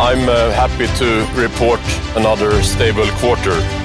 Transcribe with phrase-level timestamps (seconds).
[0.00, 1.80] I'm uh, happy to report
[2.16, 3.84] another stable quarter.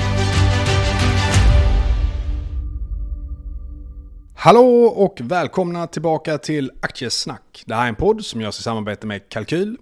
[4.36, 7.64] Hallå och välkomna tillbaka till Aktiesnack.
[7.66, 9.78] Det här är en podd som görs i samarbete med Kalkyl.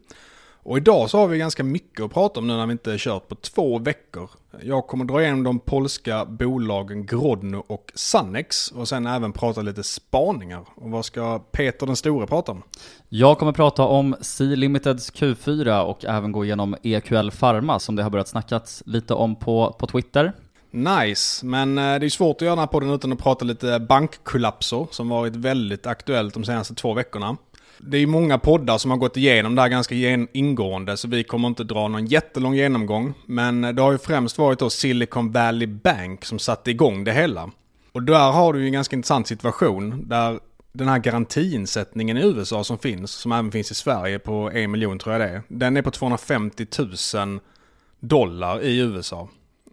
[0.68, 3.28] Och idag så har vi ganska mycket att prata om nu när vi inte kört
[3.28, 4.30] på två veckor.
[4.62, 9.84] Jag kommer dra igenom de polska bolagen Grodno och Sannex och sen även prata lite
[9.84, 10.66] spaningar.
[10.76, 12.64] Och vad ska Peter den store prata om?
[13.10, 18.10] Jag kommer prata om C-Limiteds Q4 och även gå igenom EQL Pharma som det har
[18.10, 20.34] börjat snackats lite om på, på Twitter.
[20.72, 23.80] Nice, men eh, det är svårt att göra den här podden utan att prata lite
[23.80, 27.38] bankkollapser som varit väldigt aktuellt de senaste två veckorna.
[27.80, 29.95] Det är många poddar som har gått igenom det här ganska
[30.33, 33.14] ingående så vi kommer inte dra någon jättelång genomgång.
[33.25, 37.14] Men eh, det har ju främst varit då Silicon Valley Bank som satte igång det
[37.14, 37.52] hela.
[37.92, 40.39] Och där har du ju en ganska intressant situation där
[40.72, 45.00] den här garantiinsättningen i USA som finns, som även finns i Sverige på en miljon
[45.00, 45.42] tror jag det är.
[45.48, 46.66] Den är på 250
[47.16, 47.39] 000
[48.00, 49.30] dollar i USA.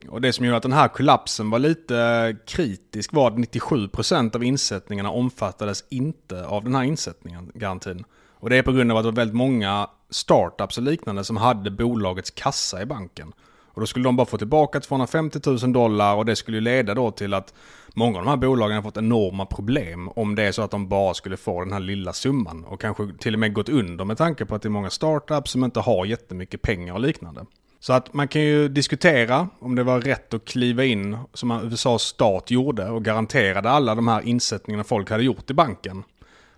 [0.09, 4.37] Och det som gjorde att den här kollapsen var lite eh, kritisk var att 97%
[4.37, 8.05] av insättningarna omfattades inte av den här insättningen, garantin.
[8.45, 11.37] Och det är på grund av att det var väldigt många startups och liknande som
[11.37, 13.33] hade bolagets kassa i banken.
[13.75, 16.95] Och då skulle de bara få tillbaka 250 000 dollar och det skulle ju leda
[16.95, 17.55] då till att
[17.95, 20.89] många av de här bolagen har fått enorma problem om det är så att de
[20.89, 22.65] bara skulle få den här lilla summan.
[22.65, 25.51] Och kanske till och med gått under med tanke på att det är många startups
[25.51, 27.47] som inte har jättemycket pengar och liknande.
[27.85, 32.03] Så att man kan ju diskutera om det var rätt att kliva in som USAs
[32.03, 36.03] stat gjorde och garanterade alla de här insättningarna folk hade gjort i banken.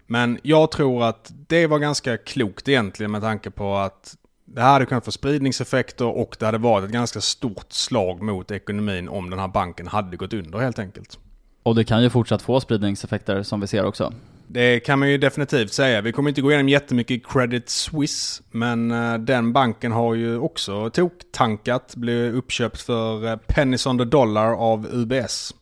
[0.07, 4.73] Men jag tror att det var ganska klokt egentligen med tanke på att det här
[4.73, 9.31] hade kunnat få spridningseffekter och det hade varit ett ganska stort slag mot ekonomin om
[9.31, 11.19] den här banken hade gått under helt enkelt.
[11.63, 14.13] Och det kan ju fortsatt få spridningseffekter som vi ser också.
[14.49, 16.01] Det kan man ju definitivt säga.
[16.01, 20.91] Vi kommer inte gå igenom jättemycket Credit Suisse, men eh, den banken har ju också
[20.91, 25.55] toktankat, blev uppköpt för eh, pennies on the dollar av UBS.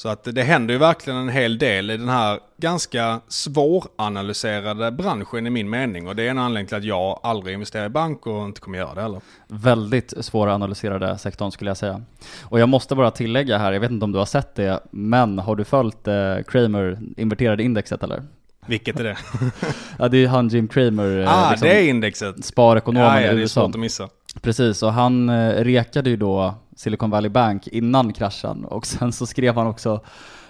[0.00, 5.46] Så att det händer ju verkligen en hel del i den här ganska svåranalyserade branschen
[5.46, 6.08] i min mening.
[6.08, 8.78] Och det är en anledning till att jag aldrig investerar i bank och inte kommer
[8.78, 9.20] göra det heller.
[9.48, 12.02] Väldigt svåranalyserade sektorn skulle jag säga.
[12.42, 15.38] Och jag måste bara tillägga här, jag vet inte om du har sett det, men
[15.38, 16.14] har du följt eh,
[16.48, 18.22] Kramer inverterade indexet eller?
[18.66, 19.16] Vilket är det?
[19.98, 21.18] ja det är han Jim Kramer.
[21.18, 22.44] Eh, ah, liksom, det är indexet.
[22.44, 23.36] Sparekonomen ja, ja, i USA.
[23.36, 24.08] det är svårt att missa.
[24.42, 29.26] Precis, och han eh, rekade ju då Silicon Valley Bank innan kraschen och sen så
[29.26, 30.04] skrev han också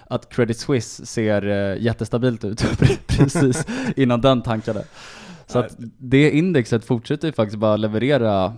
[0.07, 2.65] att Credit Suisse ser eh, jättestabilt ut
[3.07, 3.65] precis
[3.95, 4.85] innan den tankade.
[5.45, 8.55] Så att det indexet fortsätter ju faktiskt bara leverera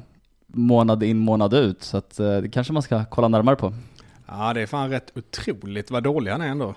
[0.47, 3.73] månad in månad ut så att eh, det kanske man ska kolla närmare på.
[4.28, 6.75] Ja det är fan rätt otroligt vad dålig han är ändå.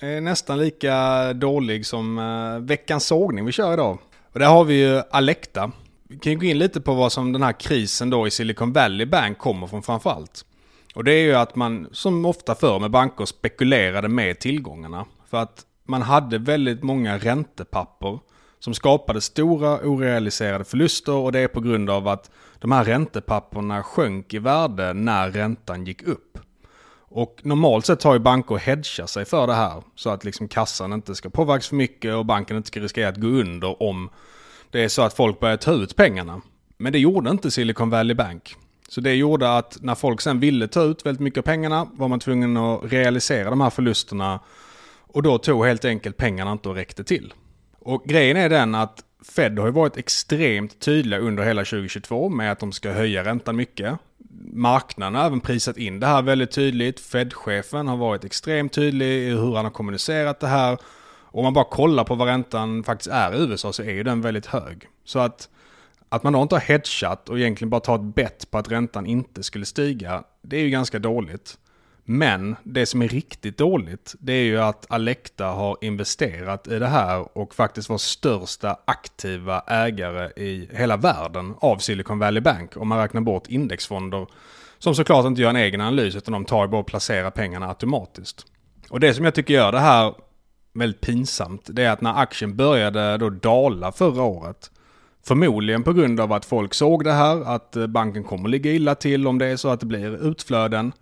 [0.00, 2.20] Är nästan lika dålig som
[2.66, 3.98] veckans sågning vi kör idag.
[4.32, 5.72] Och där har vi ju Alecta
[6.10, 8.72] vi kan ju gå in lite på vad som den här krisen då i Silicon
[8.72, 10.44] Valley Bank kommer från framförallt.
[10.94, 15.06] Och det är ju att man, som ofta förr med banker, spekulerade med tillgångarna.
[15.30, 18.18] För att man hade väldigt många räntepapper
[18.58, 23.82] som skapade stora orealiserade förluster och det är på grund av att de här räntepapperna
[23.82, 26.38] sjönk i värde när räntan gick upp.
[26.92, 30.92] Och normalt sett har ju banker hedgat sig för det här så att liksom kassan
[30.92, 34.10] inte ska påverkas för mycket och banken inte ska riskera att gå under om
[34.70, 36.40] det är så att folk börjar ta ut pengarna.
[36.76, 38.56] Men det gjorde inte Silicon Valley Bank.
[38.88, 42.08] Så det gjorde att när folk sen ville ta ut väldigt mycket av pengarna var
[42.08, 44.40] man tvungen att realisera de här förlusterna.
[45.06, 47.34] Och då tog helt enkelt pengarna inte och räckte till.
[47.78, 52.52] Och grejen är den att Fed har ju varit extremt tydliga under hela 2022 med
[52.52, 53.98] att de ska höja räntan mycket.
[54.52, 57.00] Marknaden har även prisat in det här väldigt tydligt.
[57.00, 60.78] Fed-chefen har varit extremt tydlig i hur han har kommunicerat det här.
[61.32, 64.20] Om man bara kollar på vad räntan faktiskt är i USA så är ju den
[64.20, 64.88] väldigt hög.
[65.04, 65.48] Så att
[66.12, 69.06] Att man då inte har hedgat och egentligen bara tar ett bett på att räntan
[69.06, 71.58] inte skulle stiga, det är ju ganska dåligt.
[72.04, 76.86] Men det som är riktigt dåligt, det är ju att Alecta har investerat i det
[76.86, 82.76] här och faktiskt var största aktiva ägare i hela världen av Silicon Valley Bank.
[82.76, 84.26] Om man räknar bort indexfonder
[84.78, 87.68] som såklart inte gör en egen analys utan de tar ju bara och placerar pengarna
[87.68, 88.46] automatiskt.
[88.90, 90.14] Och det som jag tycker gör det här
[90.72, 94.70] väldigt pinsamt, det är att när aktien började då dala förra året,
[95.26, 98.94] förmodligen på grund av att folk såg det här, att eh, banken kommer ligga illa
[98.94, 100.92] till om det är så att det blir utflöden,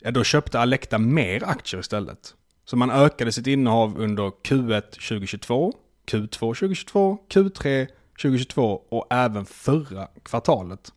[0.00, 2.34] ja då köpte Alecta mer aktier istället.
[2.64, 5.72] Så man ökade sitt innehav under Q1 2022,
[6.10, 7.86] Q2 2022, Q3
[8.22, 10.92] 2022 och även förra kvartalet.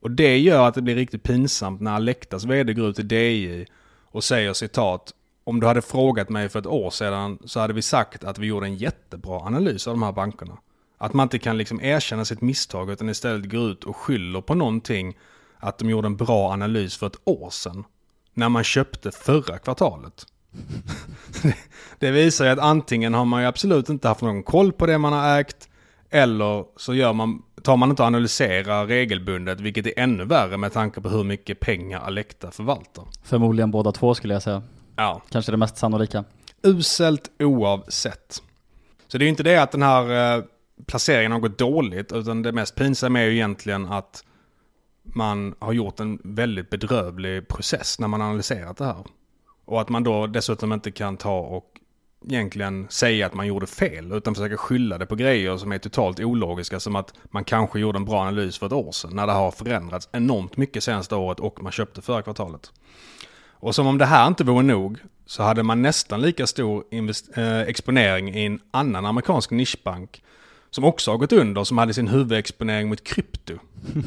[0.00, 3.66] Och det gör att det blir riktigt pinsamt när Alectas vd går ut i DI
[4.04, 5.14] och säger citat
[5.44, 8.46] om du hade frågat mig för ett år sedan så hade vi sagt att vi
[8.46, 10.58] gjorde en jättebra analys av de här bankerna.
[10.98, 14.54] Att man inte kan liksom erkänna sitt misstag utan istället går ut och skyller på
[14.54, 15.16] någonting
[15.58, 17.84] att de gjorde en bra analys för ett år sedan.
[18.34, 20.26] När man köpte förra kvartalet.
[21.98, 24.98] det visar ju att antingen har man ju absolut inte haft någon koll på det
[24.98, 25.68] man har ägt.
[26.10, 30.72] Eller så gör man, tar man inte och analyserar regelbundet, vilket är ännu värre med
[30.72, 33.04] tanke på hur mycket pengar Alecta förvaltar.
[33.22, 34.62] Förmodligen båda två skulle jag säga.
[34.96, 35.22] Ja.
[35.30, 36.24] Kanske det mest sannolika.
[36.62, 38.42] Uselt oavsett.
[39.08, 40.44] Så det är ju inte det att den här eh,
[40.86, 44.24] placeringen har gått dåligt, utan det mest pinsamma är ju egentligen att
[45.02, 49.04] man har gjort en väldigt bedrövlig process när man analyserat det här.
[49.64, 51.80] Och att man då dessutom inte kan ta och
[52.28, 56.20] egentligen säga att man gjorde fel, utan försöka skylla det på grejer som är totalt
[56.20, 59.32] ologiska, som att man kanske gjorde en bra analys för ett år sedan, när det
[59.32, 62.72] har förändrats enormt mycket senaste året och man köpte förra kvartalet.
[63.60, 66.84] Och som om det här inte vore nog, så hade man nästan lika stor
[67.36, 70.22] eh, exponering i en annan amerikansk nischbank,
[70.70, 73.54] som också har gått under, som hade sin huvudexponering mot krypto.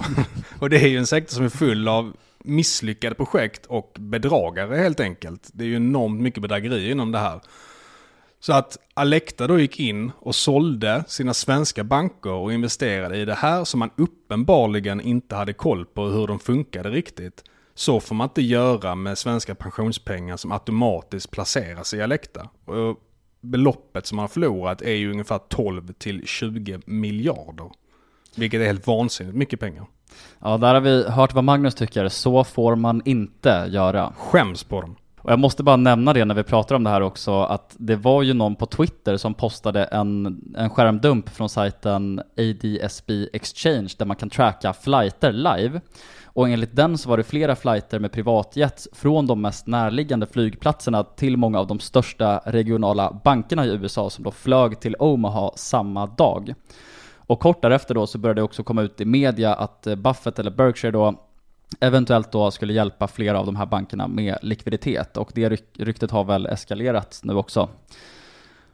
[0.59, 2.13] och det är ju en sektor som är full av
[2.43, 5.49] misslyckade projekt och bedragare helt enkelt.
[5.53, 7.41] Det är ju enormt mycket bedrägeri inom det här.
[8.39, 13.35] Så att Alecta då gick in och sålde sina svenska banker och investerade i det
[13.35, 17.43] här som man uppenbarligen inte hade koll på hur de funkade riktigt.
[17.75, 22.49] Så får man inte göra med svenska pensionspengar som automatiskt placeras i Alecta.
[22.65, 22.99] Och
[23.41, 27.71] beloppet som man har förlorat är ju ungefär 12 till 20 miljarder.
[28.35, 29.85] Vilket är helt vansinnigt mycket pengar.
[30.39, 32.09] Ja, där har vi hört vad Magnus tycker.
[32.09, 34.13] Så får man inte göra.
[34.17, 34.95] Skäms på dem.
[35.23, 37.95] Och jag måste bara nämna det när vi pratar om det här också, att det
[37.95, 44.05] var ju någon på Twitter som postade en, en skärmdump från sajten ADSB Exchange där
[44.05, 45.81] man kan tracka flighter live.
[46.25, 51.03] Och enligt den så var det flera flighter med privatjets från de mest närliggande flygplatserna
[51.03, 56.05] till många av de största regionala bankerna i USA som då flög till Omaha samma
[56.05, 56.53] dag.
[57.17, 60.51] Och kort därefter då så började det också komma ut i media att Buffett eller
[60.51, 61.15] Berkshire då
[61.79, 66.23] eventuellt då skulle hjälpa flera av de här bankerna med likviditet och det ryktet har
[66.23, 67.69] väl eskalerat nu också.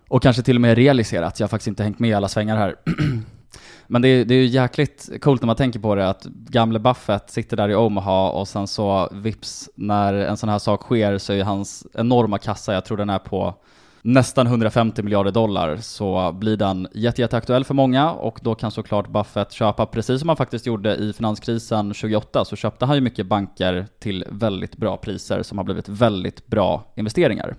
[0.08, 2.58] Och kanske till och med realiserat, jag har faktiskt inte hängt med i alla svängar
[2.58, 2.76] här.
[3.88, 6.80] Men det är, det är ju jäkligt coolt när man tänker på det att gamle
[6.80, 11.18] Buffett sitter där i Omaha och sen så vips när en sån här sak sker
[11.18, 13.56] så är hans enorma kassa, jag tror den är på
[14.02, 19.52] nästan 150 miljarder dollar så blir den jättejätteaktuell för många och då kan såklart Buffett
[19.52, 23.88] köpa, precis som han faktiskt gjorde i finanskrisen 2008, så köpte han ju mycket banker
[24.00, 27.56] till väldigt bra priser som har blivit väldigt bra investeringar.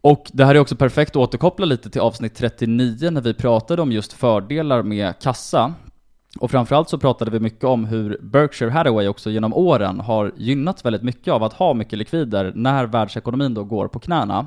[0.00, 3.82] Och det här är också perfekt att återkoppla lite till avsnitt 39 när vi pratade
[3.82, 5.74] om just fördelar med kassa.
[6.40, 10.84] Och framförallt så pratade vi mycket om hur Berkshire Hathaway också genom åren har gynnats
[10.84, 14.46] väldigt mycket av att ha mycket likvider när världsekonomin då går på knäna.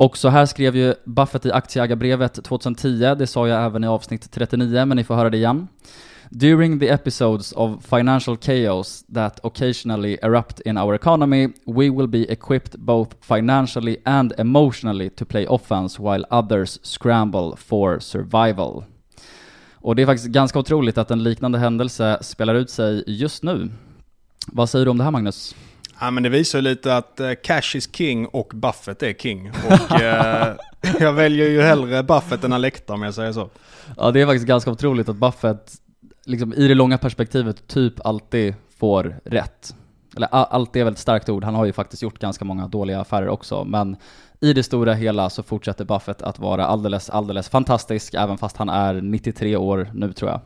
[0.00, 4.30] Och så här skrev ju Buffett i aktieägarbrevet 2010, det sa jag även i avsnitt
[4.30, 5.68] 39, men ni får höra det igen.
[6.30, 12.32] During the episodes of financial chaos that occasionally erupt in our economy, we will be
[12.32, 18.84] equipped both financially and emotionally to play offense while others scramble for survival.
[19.74, 23.70] Och det är faktiskt ganska otroligt att en liknande händelse spelar ut sig just nu.
[24.46, 25.54] Vad säger du om det här Magnus?
[26.00, 29.50] Ja men det visar lite att uh, cash is king och Buffett är king.
[29.50, 33.50] Och uh, jag väljer ju hellre Buffett än Alecta om jag säger så.
[33.96, 35.72] Ja det är faktiskt ganska otroligt att Buffett,
[36.24, 39.74] liksom i det långa perspektivet, typ alltid får rätt.
[40.16, 43.00] Eller alltid är väl ett starkt ord, han har ju faktiskt gjort ganska många dåliga
[43.00, 43.96] affärer också, men
[44.40, 48.68] i det stora hela så fortsätter Buffett att vara alldeles, alldeles fantastisk, även fast han
[48.68, 50.40] är 93 år nu tror jag.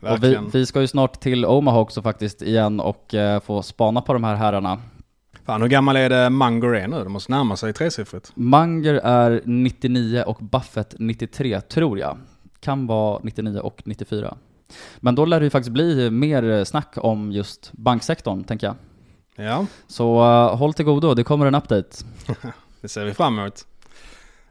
[0.00, 4.00] Och vi, vi, ska ju snart till Omaha också faktiskt igen och eh, få spana
[4.00, 4.78] på de här herrarna.
[5.44, 7.02] Fan, hur gammal är det Munger är nu?
[7.02, 8.32] Det måste närma sig tresiffrigt.
[8.34, 12.18] Munger är 99 och Buffett 93, tror jag.
[12.60, 14.36] Kan vara 99 och 94.
[14.96, 18.76] Men då lär det ju faktiskt bli mer snack om just banksektorn, tänker jag.
[19.46, 21.88] Ja, Så uh, håll till godo, det kommer en update.
[22.80, 23.66] det ser vi fram emot.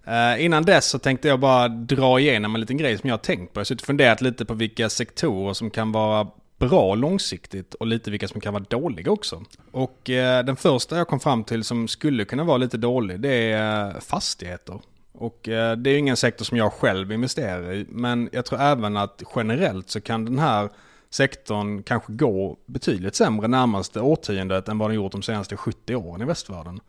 [0.10, 3.24] Eh, innan dess så tänkte jag bara dra igenom en liten grej som jag har
[3.24, 3.60] tänkt på.
[3.60, 7.88] Jag har suttit och funderat lite på vilka sektorer som kan vara bra långsiktigt och
[7.88, 9.44] lite vilka som kan vara dåliga också.
[9.72, 13.52] Och eh, den första jag kom fram till som skulle kunna vara lite dålig det
[13.52, 14.80] är eh, fastigheter.
[15.12, 15.40] Och
[15.78, 19.90] det är ingen sektor som jag själv investerar i men jag tror även att generellt
[19.90, 20.70] så kan den här
[21.10, 26.22] sektorn kanske gå betydligt sämre närmaste årtiondet än vad den gjort de senaste 70 åren
[26.22, 26.80] i västvärlden.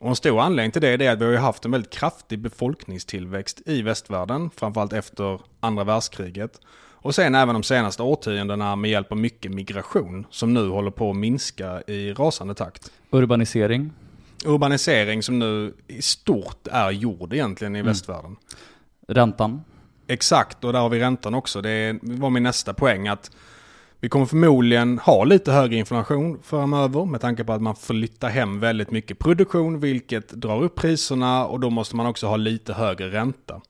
[0.00, 3.62] Och en stor anledning till det är att vi har haft en väldigt kraftig befolkningstillväxt
[3.66, 6.60] i västvärlden, framförallt efter andra världskriget.
[7.02, 11.10] Och sen även de senaste årtiondena med hjälp av mycket migration som nu håller på
[11.10, 12.92] att minska i rasande takt.
[13.10, 13.92] Urbanisering.
[14.44, 18.36] Urbanisering som nu i stort är gjord egentligen i västvärlden.
[19.08, 19.64] Räntan.
[20.06, 21.60] Exakt, och där har vi räntan också.
[21.60, 23.30] Det var min nästa poäng att
[24.00, 28.60] vi kommer förmodligen ha lite högre inflation framöver med tanke på att man flyttar hem
[28.60, 33.10] väldigt mycket produktion vilket drar upp priserna och då måste man också ha lite högre
[33.10, 33.60] ränta.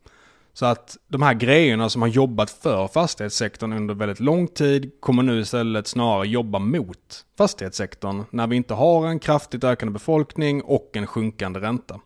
[0.53, 5.23] Så att de här grejerna som har jobbat för fastighetssektorn under väldigt lång tid kommer
[5.23, 10.91] nu istället snarare jobba mot fastighetssektorn när vi inte har en kraftigt ökande befolkning och
[10.93, 12.01] en sjunkande ränta.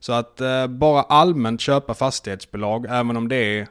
[0.00, 3.68] Så att eh, bara allmänt köpa fastighetsbolag, även om det är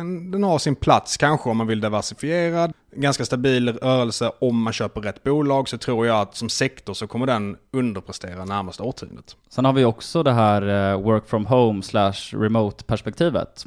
[0.00, 2.72] en, den har sin plats kanske om man vill diversifiera.
[2.96, 7.06] Ganska stabil rörelse om man köper rätt bolag så tror jag att som sektor så
[7.06, 9.36] kommer den underprestera närmaste årtiondet.
[9.48, 13.64] Sen har vi också det här eh, work from home slash remote perspektivet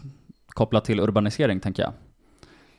[0.48, 1.94] kopplat till urbanisering tänker jag.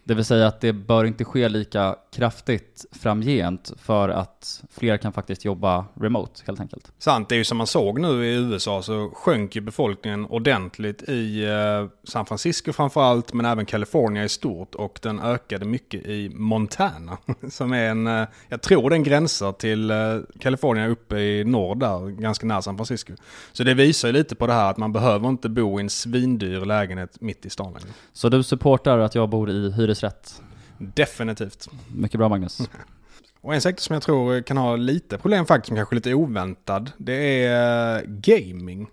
[0.05, 5.13] Det vill säga att det bör inte ske lika kraftigt framgent för att fler kan
[5.13, 6.93] faktiskt jobba remote helt enkelt.
[6.99, 11.03] Sant, det är ju som man såg nu i USA så sjönk ju befolkningen ordentligt
[11.03, 16.29] i eh, San Francisco framförallt men även Kalifornien i stort och den ökade mycket i
[16.29, 17.19] Montana
[17.51, 19.97] som är en, eh, jag tror den gränsar till eh,
[20.39, 23.13] Kalifornien uppe i norr där, ganska nära San Francisco.
[23.53, 25.91] Så det visar ju lite på det här att man behöver inte bo i en
[25.91, 27.95] svindyr lägenhet mitt i stan längre.
[28.13, 30.43] Så du supportar att jag bor i hyresrätt?
[30.79, 31.69] Definitivt.
[31.95, 32.61] Mycket bra Magnus.
[33.41, 36.15] Och en sektor som jag tror kan ha lite problem faktiskt, som kanske är lite
[36.15, 38.87] oväntad, det är eh, gaming.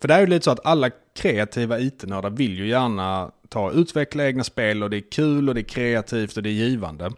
[0.00, 3.74] För det är ju lite så att alla kreativa IT-nördar vill ju gärna ta och
[3.74, 7.12] utveckla egna spel och det är kul och det är kreativt och det är givande.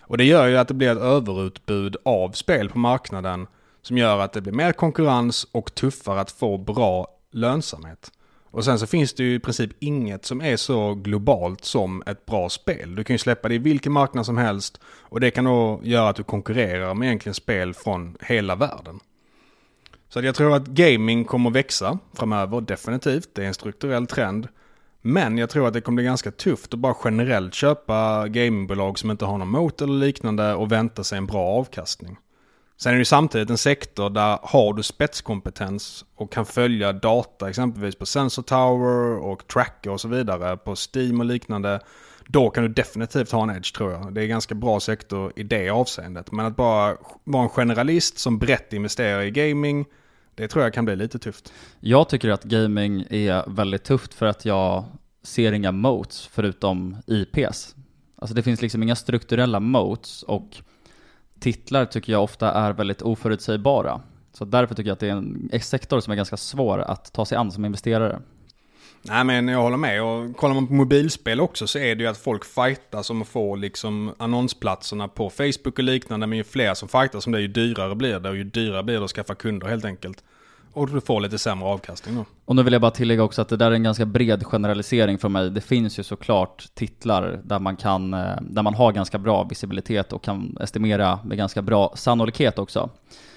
[0.00, 3.46] Och det gör ju att det blir ett överutbud av spel på marknaden
[3.82, 8.10] som gör att det blir mer konkurrens och tuffare att få bra lönsamhet.
[8.54, 12.26] Och sen så finns det ju i princip inget som är så globalt som ett
[12.26, 12.94] bra spel.
[12.94, 16.08] Du kan ju släppa det i vilken marknad som helst och det kan då göra
[16.08, 19.00] att du konkurrerar med egentligen spel från hela världen.
[20.08, 23.28] Så jag tror att gaming kommer växa framöver, definitivt.
[23.32, 24.48] Det är en strukturell trend.
[25.00, 29.10] Men jag tror att det kommer bli ganska tufft att bara generellt köpa gamingbolag som
[29.10, 32.16] inte har någon mot eller liknande och vänta sig en bra avkastning.
[32.76, 37.48] Sen är det ju samtidigt en sektor där har du spetskompetens och kan följa data
[37.48, 41.80] exempelvis på Sensor Tower och Tracker och så vidare på Steam och liknande.
[42.26, 44.14] Då kan du definitivt ha en edge tror jag.
[44.14, 46.32] Det är en ganska bra sektor i det avseendet.
[46.32, 49.86] Men att bara vara en generalist som brett investerar i gaming,
[50.34, 51.52] det tror jag kan bli lite tufft.
[51.80, 54.84] Jag tycker att gaming är väldigt tufft för att jag
[55.22, 57.74] ser inga moats förutom IPs.
[58.16, 60.56] Alltså det finns liksom inga strukturella moats och
[61.40, 64.00] titlar tycker jag ofta är väldigt oförutsägbara.
[64.32, 67.24] Så därför tycker jag att det är en sektor som är ganska svår att ta
[67.24, 68.20] sig an som investerare.
[69.02, 72.10] Nej men jag håller med och kollar man på mobilspel också så är det ju
[72.10, 76.26] att folk fightas om att få liksom annonsplatserna på Facebook och liknande.
[76.26, 78.98] Men ju fler som fightas om det ju dyrare blir det och ju dyrare blir
[78.98, 80.24] det att skaffa kunder helt enkelt.
[80.74, 82.24] Och du får lite sämre avkastning då.
[82.44, 85.18] Och nu vill jag bara tillägga också att det där är en ganska bred generalisering
[85.18, 85.50] från mig.
[85.50, 90.12] Det finns ju såklart titlar där man kan, eh, där man har ganska bra visibilitet
[90.12, 92.90] och kan estimera med ganska bra sannolikhet också.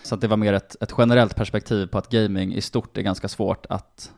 [0.04, 3.02] Så att det var mer ett, ett generellt perspektiv på att gaming i stort är
[3.02, 4.12] ganska svårt att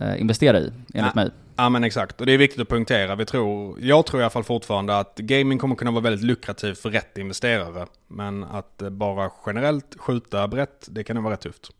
[0.00, 1.10] eh, investera i, enligt Ja.
[1.14, 1.30] mig.
[1.56, 3.14] Ja men exakt, och det är viktigt att punktera.
[3.14, 6.78] Vi tror, jag tror i alla fall fortfarande att gaming kommer kunna vara väldigt lukrativt
[6.78, 7.86] för rätt investerare.
[8.08, 11.70] Men att eh, bara generellt skjuta brett, det kan nog vara rätt tufft.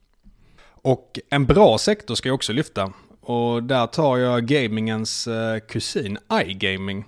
[0.82, 2.92] Och en bra sektor ska jag också lyfta.
[3.20, 7.04] Och där tar jag gamingens eh, kusin, iGaming.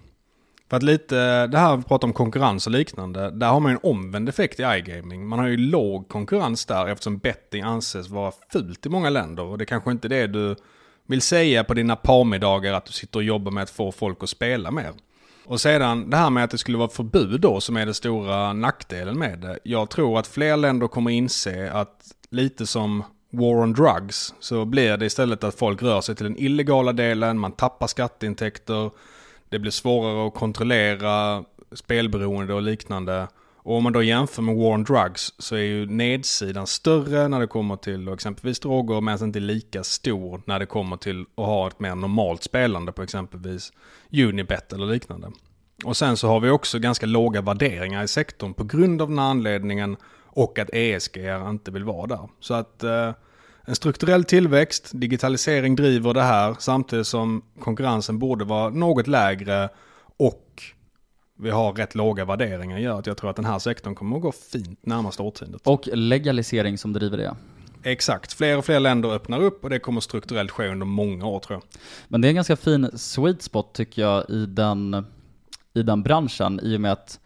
[0.71, 3.75] För att lite, det här vi pratar om konkurrens och liknande, där har man ju
[3.75, 5.27] en omvänd effekt i iGaming.
[5.27, 9.43] Man har ju låg konkurrens där eftersom betting anses vara fult i många länder.
[9.43, 10.57] Och det kanske inte är det du
[11.07, 14.29] vill säga på dina parmiddagar att du sitter och jobbar med att få folk att
[14.29, 14.93] spela mer.
[15.45, 18.53] Och sedan det här med att det skulle vara förbud då som är den stora
[18.53, 19.59] nackdelen med det.
[19.63, 24.97] Jag tror att fler länder kommer inse att lite som war on drugs så blir
[24.97, 28.91] det istället att folk rör sig till den illegala delen, man tappar skatteintäkter,
[29.49, 33.29] det blir svårare att kontrollera spelberoende och liknande.
[33.65, 37.41] Och om man då jämför med War on Drugs så är ju nedsidan större när
[37.41, 41.47] det kommer till exempelvis droger medan alltså inte lika stor när det kommer till att
[41.47, 43.73] ha ett mer normalt spelande på exempelvis
[44.13, 45.31] Unibet eller liknande.
[45.85, 49.19] Och sen så har vi också ganska låga värderingar i sektorn på grund av den
[49.19, 49.97] här anledningen
[50.33, 51.17] och att ESG
[51.49, 52.29] inte vill vara där.
[52.41, 53.13] Så att eh,
[53.65, 59.69] en strukturell tillväxt, digitalisering driver det här samtidigt som konkurrensen borde vara något lägre
[60.17, 60.63] och
[61.39, 64.23] vi har rätt låga värderingar gör att jag tror att den här sektorn kommer att
[64.23, 65.67] gå fint närmaste årtiondet.
[65.67, 67.35] Och legalisering som driver det.
[67.83, 71.41] Exakt, fler och fler länder öppnar upp och det kommer strukturellt ske under många år
[71.41, 71.63] tror jag.
[72.09, 75.07] Men det är en ganska fin sweet spot tycker jag i den,
[75.75, 77.21] i den branschen i och med att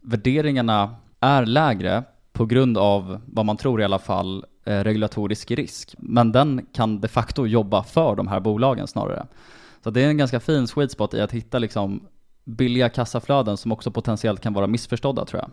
[0.00, 2.04] värderingarna är lägre
[2.40, 5.94] på grund av, vad man tror i alla fall, eh, regulatorisk risk.
[5.98, 9.26] Men den kan de facto jobba för de här bolagen snarare.
[9.84, 12.02] Så det är en ganska fin sweet spot i att hitta liksom
[12.44, 15.50] billiga kassaflöden som också potentiellt kan vara missförstådda tror jag.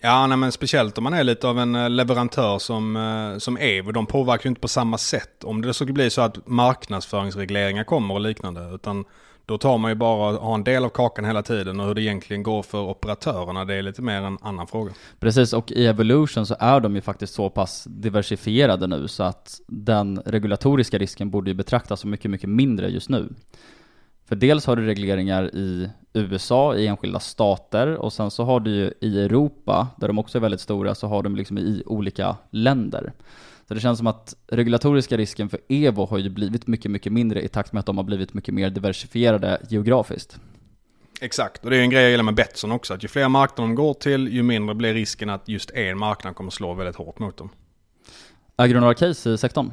[0.00, 3.56] Ja, nej, men speciellt om man är lite av en eh, leverantör som, eh, som
[3.56, 3.92] Evo.
[3.92, 5.44] De påverkar ju inte på samma sätt.
[5.44, 8.70] Om det skulle bli så att marknadsföringsregleringar kommer och liknande.
[8.74, 9.04] Utan
[9.52, 12.02] då tar man ju bara ha en del av kakan hela tiden och hur det
[12.02, 14.92] egentligen går för operatörerna, det är lite mer en annan fråga.
[15.20, 19.60] Precis, och i Evolution så är de ju faktiskt så pass diversifierade nu så att
[19.66, 23.28] den regulatoriska risken borde ju betraktas som mycket, mycket mindre just nu.
[24.28, 28.70] För dels har du regleringar i USA, i enskilda stater och sen så har du
[28.70, 32.36] ju i Europa, där de också är väldigt stora, så har de liksom i olika
[32.50, 33.12] länder.
[33.72, 37.42] Så det känns som att regulatoriska risken för Evo har ju blivit mycket, mycket mindre
[37.42, 40.40] i takt med att de har blivit mycket mer diversifierade geografiskt.
[41.20, 43.68] Exakt, och det är en grej jag gillar med Betsson också, att ju fler marknader
[43.68, 47.18] de går till, ju mindre blir risken att just en marknad kommer slå väldigt hårt
[47.18, 47.50] mot dem.
[48.56, 49.72] Äger du några case i sektorn?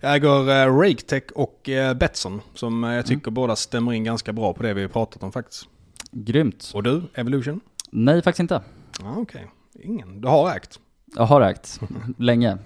[0.00, 3.34] Jag äger uh, RakeTech och uh, Betsson, som uh, jag tycker mm.
[3.34, 5.68] båda stämmer in ganska bra på det vi har pratat om faktiskt.
[6.10, 6.70] Grymt.
[6.74, 7.60] Och du, Evolution?
[7.90, 8.56] Nej, faktiskt inte.
[9.02, 9.86] Ah, Okej, okay.
[9.92, 10.20] ingen.
[10.20, 10.80] Du har ägt?
[11.16, 11.80] Jag har ägt,
[12.18, 12.58] länge.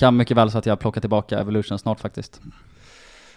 [0.00, 2.40] Kan mycket väl så att jag plockar tillbaka Evolution snart faktiskt.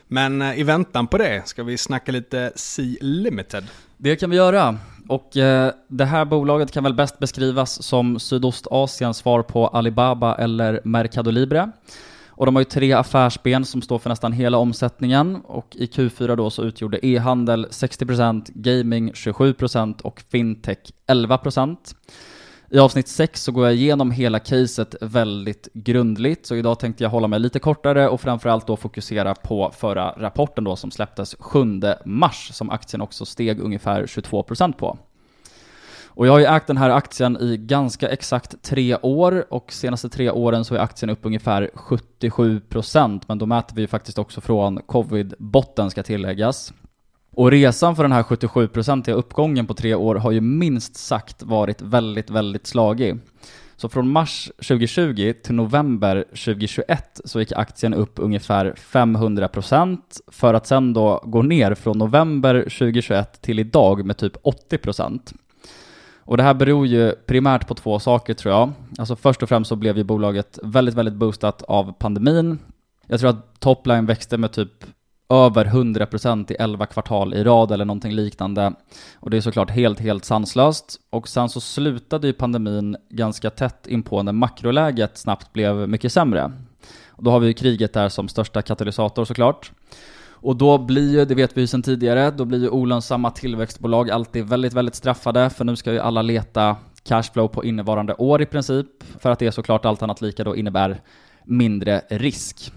[0.07, 3.63] Men eh, i väntan på det ska vi snacka lite Sea Limited.
[3.97, 4.77] Det kan vi göra.
[5.07, 10.81] Och eh, det här bolaget kan väl bäst beskrivas som Sydostasiens svar på Alibaba eller
[10.83, 11.71] Mercado Libre.
[12.27, 16.35] Och de har ju tre affärsben som står för nästan hela omsättningen och i Q4
[16.35, 21.77] då så utgjorde e-handel 60%, gaming 27% och fintech 11%.
[22.73, 27.09] I avsnitt 6 så går jag igenom hela caset väldigt grundligt, så idag tänkte jag
[27.09, 31.59] hålla mig lite kortare och framförallt då fokusera på förra rapporten då som släpptes 7
[32.05, 34.97] mars, som aktien också steg ungefär 22% på.
[36.07, 40.09] Och jag har ju ägt den här aktien i ganska exakt tre år och senaste
[40.09, 44.41] tre åren så är aktien upp ungefär 77% men då mäter vi ju faktiskt också
[44.41, 46.73] från covid-botten ska tilläggas.
[47.35, 51.81] Och resan för den här 77-procentiga uppgången på tre år har ju minst sagt varit
[51.81, 53.19] väldigt, väldigt slagig.
[53.75, 60.67] Så från mars 2020 till november 2021 så gick aktien upp ungefär 500% för att
[60.67, 65.33] sen då gå ner från november 2021 till idag med typ 80%.
[66.25, 68.71] Och det här beror ju primärt på två saker tror jag.
[68.97, 72.59] Alltså först och främst så blev ju bolaget väldigt, väldigt boostat av pandemin.
[73.07, 74.85] Jag tror att topline växte med typ
[75.33, 78.73] över 100% i 11 kvartal i rad eller någonting liknande.
[79.19, 80.99] Och det är såklart helt, helt sanslöst.
[81.09, 86.51] Och sen så slutade ju pandemin ganska tätt inpå när makroläget snabbt blev mycket sämre.
[87.09, 89.71] Och då har vi ju kriget där som största katalysator såklart.
[90.43, 94.11] Och då blir ju, det vet vi ju sedan tidigare, då blir ju olönsamma tillväxtbolag
[94.11, 98.45] alltid väldigt, väldigt straffade, för nu ska ju alla leta cashflow på innevarande år i
[98.45, 98.87] princip,
[99.19, 101.01] för att det såklart allt annat lika då innebär
[101.43, 102.73] mindre risk.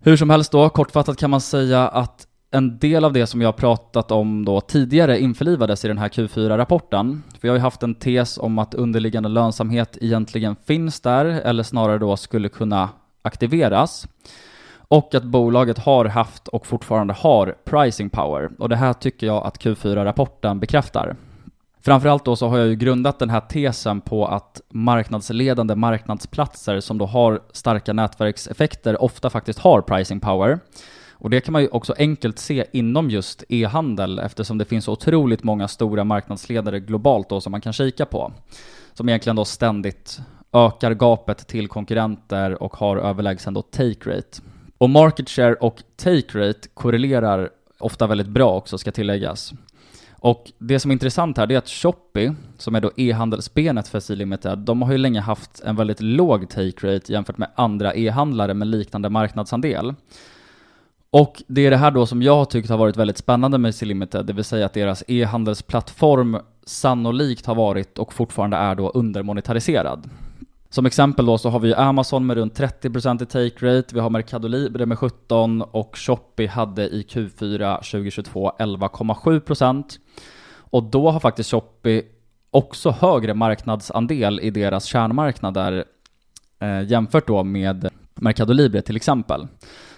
[0.00, 3.56] Hur som helst då, kortfattat kan man säga att en del av det som jag
[3.56, 7.22] pratat om då tidigare införlivades i den här Q4-rapporten.
[7.40, 11.98] Vi har ju haft en tes om att underliggande lönsamhet egentligen finns där, eller snarare
[11.98, 12.88] då skulle kunna
[13.22, 14.08] aktiveras.
[14.88, 18.50] Och att bolaget har haft och fortfarande har pricing power.
[18.58, 21.16] Och det här tycker jag att Q4-rapporten bekräftar.
[21.88, 26.98] Framförallt då så har jag ju grundat den här tesen på att marknadsledande marknadsplatser som
[26.98, 30.58] då har starka nätverkseffekter ofta faktiskt har pricing power.
[31.12, 34.92] Och det kan man ju också enkelt se inom just e-handel eftersom det finns så
[34.92, 38.32] otroligt många stora marknadsledare globalt då som man kan kika på.
[38.94, 40.20] Som egentligen då ständigt
[40.52, 44.42] ökar gapet till konkurrenter och har överlägsen då take rate.
[44.78, 49.52] Och market share och take rate korrelerar ofta väldigt bra också ska tilläggas.
[50.20, 54.00] Och det som är intressant här, det är att Shopee, som är då e-handelsbenet för
[54.00, 58.54] C-Limited, de har ju länge haft en väldigt låg take rate jämfört med andra e-handlare
[58.54, 59.94] med liknande marknadsandel.
[61.10, 63.74] Och det är det här då som jag har tyckt har varit väldigt spännande med
[63.74, 70.10] C-Limited, det vill säga att deras e-handelsplattform sannolikt har varit och fortfarande är då undermonetariserad.
[70.70, 74.10] Som exempel då så har vi Amazon med runt 30% i take rate, vi har
[74.10, 79.84] Mercado Libre med 17 och Shopee hade i Q4 2022 11,7%
[80.56, 82.02] och då har faktiskt Shopee
[82.50, 85.84] också högre marknadsandel i deras kärnmarknader
[86.58, 89.46] eh, jämfört då med Mercado Libre till exempel.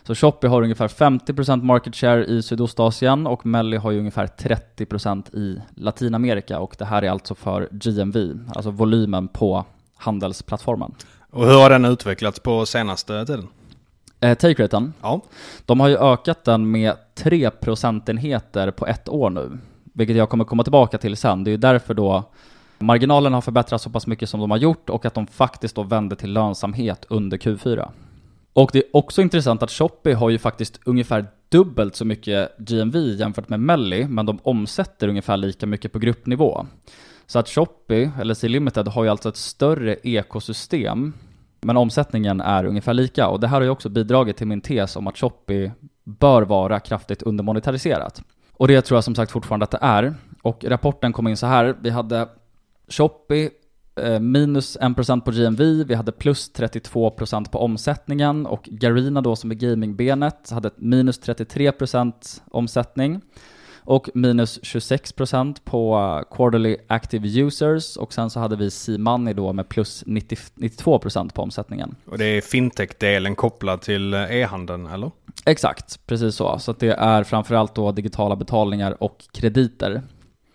[0.02, 5.36] Så Shopee har ungefär 50% market share i Sydostasien och Melli har ju ungefär 30%
[5.36, 9.64] i Latinamerika och det här är alltså för GMV, alltså volymen på
[10.00, 10.94] handelsplattformen.
[11.30, 13.48] Och hur har den utvecklats på senaste tiden?
[14.20, 15.20] Eh, take raten, Ja.
[15.66, 19.58] de har ju ökat den med 3 procentenheter på ett år nu,
[19.92, 21.44] vilket jag kommer komma tillbaka till sen.
[21.44, 22.24] Det är ju därför då
[22.78, 25.82] marginalen har förbättrats så pass mycket som de har gjort och att de faktiskt då
[25.82, 27.88] vände till lönsamhet under Q4.
[28.52, 32.96] Och det är också intressant att Shopee har ju faktiskt ungefär dubbelt så mycket GMV
[32.96, 36.66] jämfört med Melli, men de omsätter ungefär lika mycket på gruppnivå.
[37.30, 41.12] Så att Shopee, eller C-Limited, har ju alltså ett större ekosystem,
[41.60, 43.28] men omsättningen är ungefär lika.
[43.28, 45.72] Och det här har ju också bidragit till min tes om att Shopee
[46.04, 48.22] bör vara kraftigt undermonetariserat.
[48.52, 50.14] Och det tror jag som sagt fortfarande att det är.
[50.42, 52.28] Och rapporten kom in så här, vi hade
[52.88, 53.50] Shopee
[53.96, 59.50] eh, minus 1% på GMV, vi hade plus 32% på omsättningen och Garina då som
[59.50, 63.20] är gamingbenet hade minus 33% omsättning
[63.90, 69.52] och minus 26% på uh, quarterly active users och sen så hade vi C-Money då
[69.52, 71.94] med plus 90, 92% på omsättningen.
[72.04, 75.10] Och det är fintech-delen kopplad till eh, e-handeln, eller?
[75.46, 76.58] Exakt, precis så.
[76.58, 80.02] Så att det är framförallt då digitala betalningar och krediter.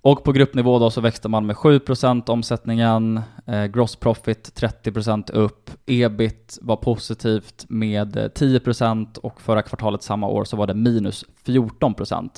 [0.01, 5.69] Och på gruppnivå då så växte man med 7% omsättningen, eh, gross profit 30% upp,
[5.85, 11.25] ebit var positivt med eh, 10% och förra kvartalet samma år så var det minus
[11.45, 12.29] 14%.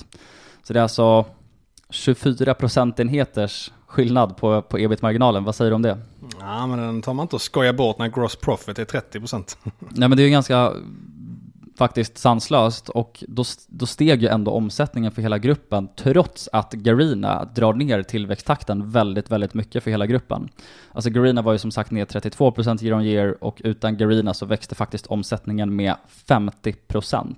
[0.67, 1.25] Så det är alltså
[1.89, 5.43] 24 procentenheters skillnad på, på ebit-marginalen.
[5.43, 5.97] Vad säger du om det?
[6.39, 9.58] Ja, men den tar man inte och skojar bort när gross profit är 30%.
[9.80, 10.73] Nej men det är ju ganska
[11.77, 17.45] faktiskt sanslöst och då, då steg ju ändå omsättningen för hela gruppen trots att Garina
[17.45, 20.49] drar ner tillväxttakten väldigt, väldigt mycket för hela gruppen.
[20.91, 24.45] Alltså Garina var ju som sagt ner 32% year on year och utan Garina så
[24.45, 25.95] växte faktiskt omsättningen med
[26.27, 27.36] 50%.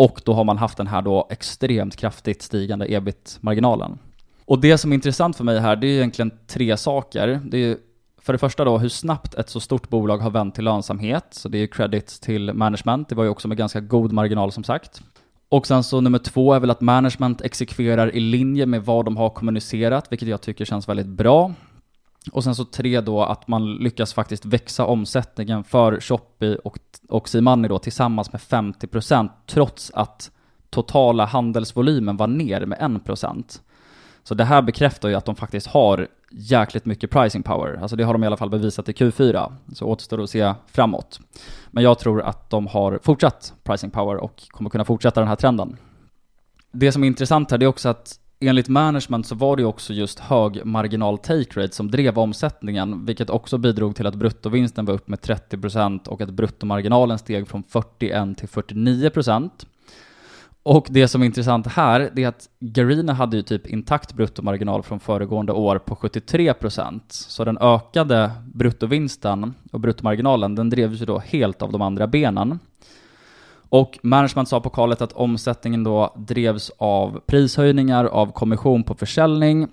[0.00, 3.98] Och då har man haft den här då extremt kraftigt stigande ebit-marginalen.
[4.44, 7.40] Och det som är intressant för mig här, det är egentligen tre saker.
[7.44, 7.76] Det är
[8.22, 11.48] för det första då hur snabbt ett så stort bolag har vänt till lönsamhet, så
[11.48, 14.64] det är ju credit till management, det var ju också med ganska god marginal som
[14.64, 15.02] sagt.
[15.48, 19.16] Och sen så nummer två är väl att management exekverar i linje med vad de
[19.16, 21.52] har kommunicerat, vilket jag tycker känns väldigt bra.
[22.32, 26.78] Och sen så tre då att man lyckas faktiskt växa omsättningen för Shopee och,
[27.08, 30.30] och Simani då tillsammans med 50% trots att
[30.70, 33.60] totala handelsvolymen var ner med 1%.
[34.22, 37.78] Så det här bekräftar ju att de faktiskt har jäkligt mycket pricing power.
[37.82, 39.52] Alltså det har de i alla fall bevisat i Q4.
[39.74, 41.20] Så återstår det att se framåt.
[41.70, 45.36] Men jag tror att de har fortsatt pricing power och kommer kunna fortsätta den här
[45.36, 45.76] trenden.
[46.72, 49.66] Det som är intressant här det är också att enligt management så var det ju
[49.66, 54.84] också just hög marginal take rate som drev omsättningen, vilket också bidrog till att bruttovinsten
[54.84, 59.50] var upp med 30% och att bruttomarginalen steg från 41 till 49%.
[60.62, 64.82] Och det som är intressant här, det är att Garina hade ju typ intakt bruttomarginal
[64.82, 67.00] från föregående år på 73%.
[67.08, 72.58] Så den ökade bruttovinsten och bruttomarginalen, den drevs ju då helt av de andra benen.
[73.70, 79.68] Och management sa på kallet att omsättningen då drevs av prishöjningar, av kommission på försäljning.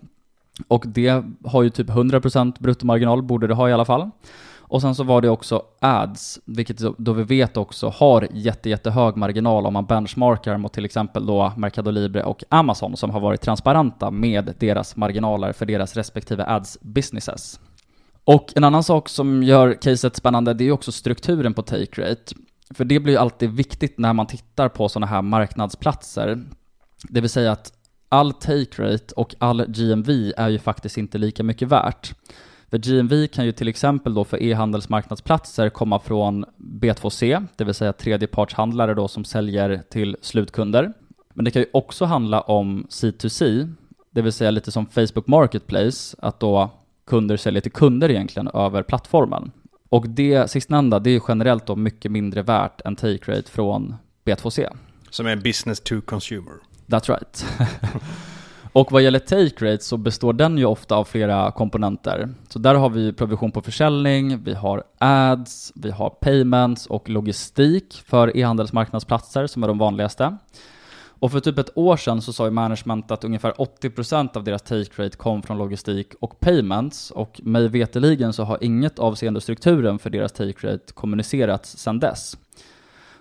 [0.67, 4.09] Och det har ju typ 100% bruttomarginal, borde det ha i alla fall.
[4.69, 9.15] Och sen så var det också ads, vilket då vi vet också har jätte, jättehög
[9.15, 13.41] marginal om man benchmarkar mot till exempel då Mercado Libre och Amazon som har varit
[13.41, 17.59] transparenta med deras marginaler för deras respektive ads businesses.
[18.23, 22.01] Och en annan sak som gör caset spännande, det är ju också strukturen på take
[22.01, 22.35] rate.
[22.73, 26.43] För det blir ju alltid viktigt när man tittar på sådana här marknadsplatser.
[27.09, 27.73] Det vill säga att
[28.09, 32.13] all take rate och all GMV är ju faktiskt inte lika mycket värt.
[32.69, 37.93] För GMV kan ju till exempel då för e-handelsmarknadsplatser komma från B2C, det vill säga
[37.93, 40.93] tredjepartshandlare då som säljer till slutkunder.
[41.33, 43.73] Men det kan ju också handla om C2C,
[44.11, 46.69] det vill säga lite som Facebook Marketplace, att då
[47.05, 49.51] kunder säljer till kunder egentligen över plattformen.
[49.89, 53.95] Och det sistnämnda, det är generellt då mycket mindre värt än take rate från
[54.25, 54.77] B2C.
[55.09, 56.53] Som är business to consumer.
[56.87, 57.45] That's right.
[58.77, 62.29] Och vad gäller take rate så består den ju ofta av flera komponenter.
[62.49, 68.03] Så där har vi provision på försäljning, vi har ads, vi har payments och logistik
[68.05, 70.37] för e-handelsmarknadsplatser som är de vanligaste.
[71.19, 74.61] Och för typ ett år sedan så sa ju management att ungefär 80% av deras
[74.61, 79.99] take rate kom från logistik och payments och mig veteligen så har inget avseende strukturen
[79.99, 82.37] för deras take rate kommunicerats sedan dess.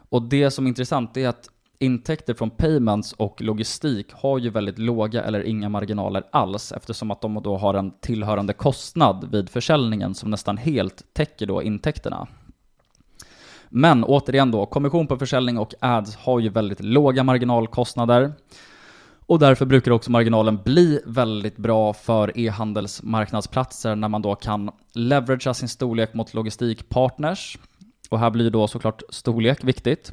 [0.09, 4.79] Och det som är intressant är att intäkter från payments och logistik har ju väldigt
[4.79, 10.15] låga eller inga marginaler alls eftersom att de då har en tillhörande kostnad vid försäljningen
[10.15, 12.29] som nästan helt täcker då intäkterna.
[13.69, 18.33] Men återigen då, kommission på försäljning och ads har ju väldigt låga marginalkostnader.
[19.27, 25.55] Och därför brukar också marginalen bli väldigt bra för e-handelsmarknadsplatser när man då kan leveragea
[25.55, 27.59] sin storlek mot logistikpartners.
[28.11, 30.13] Och här blir då såklart storlek viktigt.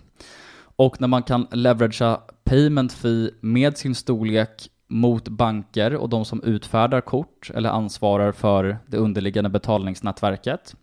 [0.75, 6.43] Och när man kan leveragea payment fee med sin storlek mot banker och de som
[6.43, 10.75] utfärdar kort eller ansvarar för det underliggande betalningsnätverket.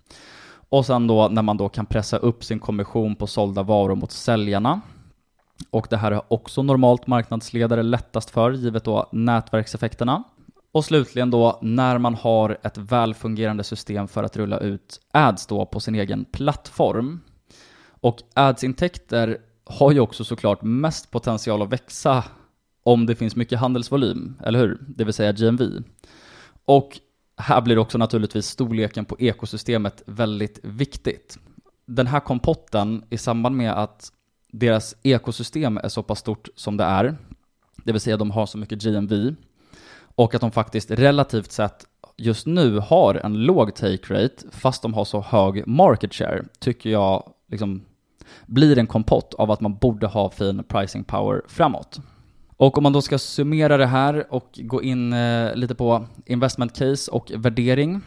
[0.71, 4.13] Och sen då när man då kan pressa upp sin kommission på sålda varor mot
[4.13, 4.81] säljarna.
[5.71, 10.25] Och det här är också normalt marknadsledare lättast för, givet då nätverkseffekterna.
[10.73, 15.67] Och slutligen då, när man har ett välfungerande system för att rulla ut ads då
[15.67, 17.21] på sin egen plattform.
[18.01, 22.25] Och ads-intäkter har ju också såklart mest potential att växa
[22.83, 24.79] om det finns mycket handelsvolym, eller hur?
[24.89, 25.63] Det vill säga GMV.
[26.65, 27.01] Och
[27.41, 31.39] här blir också naturligtvis storleken på ekosystemet väldigt viktigt.
[31.87, 34.13] Den här kompotten i samband med att
[34.53, 37.17] deras ekosystem är så pass stort som det är,
[37.85, 39.35] det vill säga de har så mycket GMV,
[40.15, 44.95] och att de faktiskt relativt sett just nu har en låg take rate, fast de
[44.95, 47.85] har så hög market share, tycker jag liksom
[48.47, 52.01] blir en kompott av att man borde ha fin pricing power framåt.
[52.61, 56.79] Och om man då ska summera det här och gå in eh, lite på investment
[56.79, 58.01] case och värdering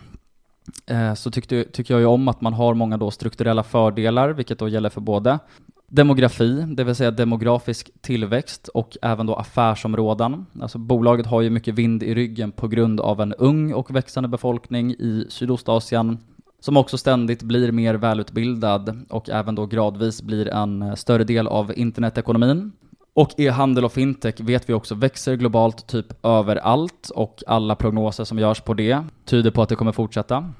[0.85, 4.59] eh, så tyckte, tycker jag ju om att man har många då strukturella fördelar, vilket
[4.59, 5.39] då gäller för både
[5.87, 10.45] demografi, det vill säga demografisk tillväxt och även då affärsområden.
[10.61, 14.29] Alltså bolaget har ju mycket vind i ryggen på grund av en ung och växande
[14.29, 16.17] befolkning i Sydostasien
[16.59, 21.47] som också ständigt blir mer välutbildad och även då gradvis blir en eh, större del
[21.47, 22.71] av internetekonomin.
[23.15, 28.39] Och e-handel och fintech vet vi också växer globalt typ överallt och alla prognoser som
[28.39, 30.53] görs på det tyder på att det kommer fortsätta.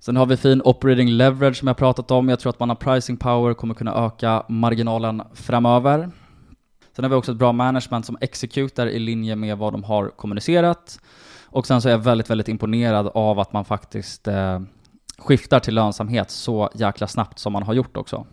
[0.00, 2.28] Sen har vi fin operating leverage som jag pratat om.
[2.28, 6.10] Jag tror att man har pricing power, kommer kunna öka marginalen framöver.
[6.96, 10.08] Sen har vi också ett bra management som executar i linje med vad de har
[10.08, 11.00] kommunicerat.
[11.46, 14.60] Och sen så är jag väldigt, väldigt imponerad av att man faktiskt eh,
[15.18, 18.26] skiftar till lönsamhet så jäkla snabbt som man har gjort också.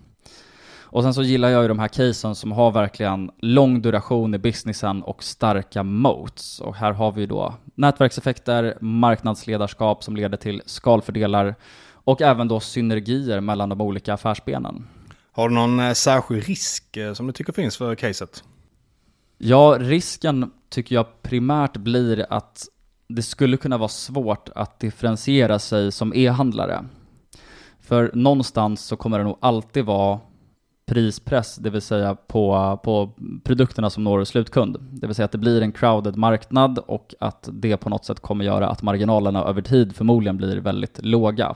[0.91, 4.37] Och sen så gillar jag ju de här casen som har verkligen lång duration i
[4.37, 6.59] businessen och starka moats.
[6.59, 11.55] Och här har vi då nätverkseffekter, marknadsledarskap som leder till skalfördelar
[11.93, 14.87] och även då synergier mellan de olika affärsbenen.
[15.31, 18.43] Har du någon eh, särskild risk eh, som du tycker finns för caset?
[19.37, 22.67] Ja, risken tycker jag primärt blir att
[23.07, 26.85] det skulle kunna vara svårt att differentiera sig som e-handlare.
[27.79, 30.19] För någonstans så kommer det nog alltid vara
[30.91, 33.11] prispress, det vill säga på, på
[33.43, 34.77] produkterna som når slutkund.
[34.91, 38.19] Det vill säga att det blir en crowded marknad och att det på något sätt
[38.19, 41.55] kommer göra att marginalerna över tid förmodligen blir väldigt låga.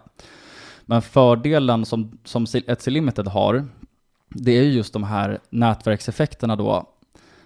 [0.85, 3.67] Men fördelen som, som Etsy Limited har,
[4.29, 6.89] det är ju just de här nätverkseffekterna då,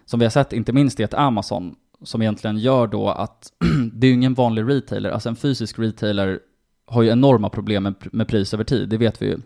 [0.06, 3.52] som vi har sett inte minst i ett Amazon, som egentligen gör då att
[3.93, 6.39] det är ju ingen vanlig retailer, alltså en fysisk retailer
[6.86, 9.38] har ju enorma problem med, med pris över tid, det vet vi ju.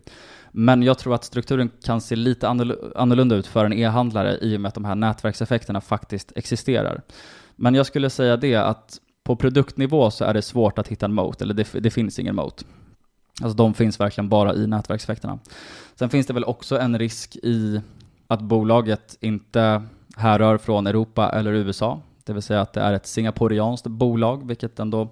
[0.55, 2.47] Men jag tror att strukturen kan se lite
[2.95, 7.01] annorlunda ut för en e-handlare i och med att de här nätverkseffekterna faktiskt existerar.
[7.55, 11.13] Men jag skulle säga det att på produktnivå så är det svårt att hitta en
[11.13, 12.65] moat, eller det, det finns ingen moat.
[13.41, 15.39] Alltså de finns verkligen bara i nätverkseffekterna.
[15.95, 17.81] Sen finns det väl också en risk i
[18.27, 19.83] att bolaget inte
[20.17, 24.79] härrör från Europa eller USA, det vill säga att det är ett singaporianskt bolag, vilket
[24.79, 25.09] ändå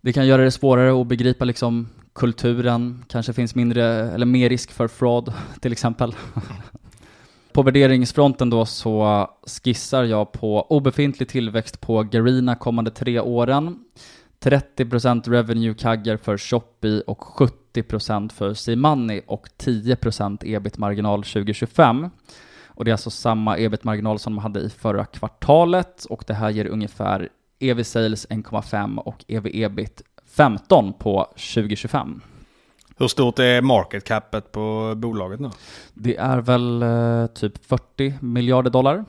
[0.00, 4.72] det kan göra det svårare att begripa liksom kulturen, kanske finns mindre eller mer risk
[4.72, 6.14] för fraud till exempel.
[7.52, 9.26] på värderingsfronten då så
[9.64, 13.78] skissar jag på obefintlig tillväxt på Garina kommande tre åren.
[14.40, 17.18] 30% revenue kagger för Shopee och
[17.74, 22.10] 70% för C-Money och 10% ebit-marginal 2025.
[22.66, 26.50] Och det är alltså samma ebit-marginal som de hade i förra kvartalet och det här
[26.50, 32.20] ger ungefär EV-sales 1,5 och EV-ebit 15 på 2025.
[32.98, 35.50] Hur stort är market capet på bolaget nu?
[35.94, 39.04] Det är väl eh, typ 40 miljarder dollar.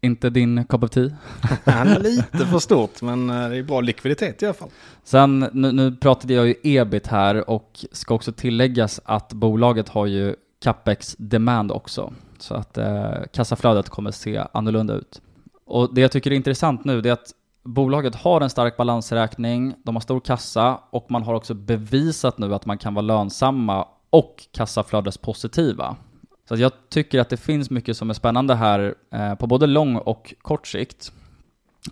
[0.00, 1.04] Inte din cup of tea.
[2.00, 4.68] lite för stort, men eh, det är bra likviditet i alla fall.
[5.04, 10.06] Sen, nu, nu pratade jag ju ebit här och ska också tilläggas att bolaget har
[10.06, 12.12] ju capex demand också.
[12.38, 15.20] Så att eh, kassaflödet kommer se annorlunda ut.
[15.66, 17.32] Och det jag tycker är intressant nu det är att
[17.64, 22.54] bolaget har en stark balansräkning, de har stor kassa och man har också bevisat nu
[22.54, 25.96] att man kan vara lönsamma och kassaflödespositiva.
[26.48, 29.66] Så att jag tycker att det finns mycket som är spännande här eh, på både
[29.66, 31.12] lång och kort sikt.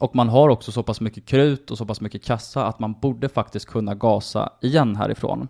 [0.01, 2.93] Och man har också så pass mycket krut och så pass mycket kassa att man
[2.93, 5.49] borde faktiskt kunna gasa igen härifrån.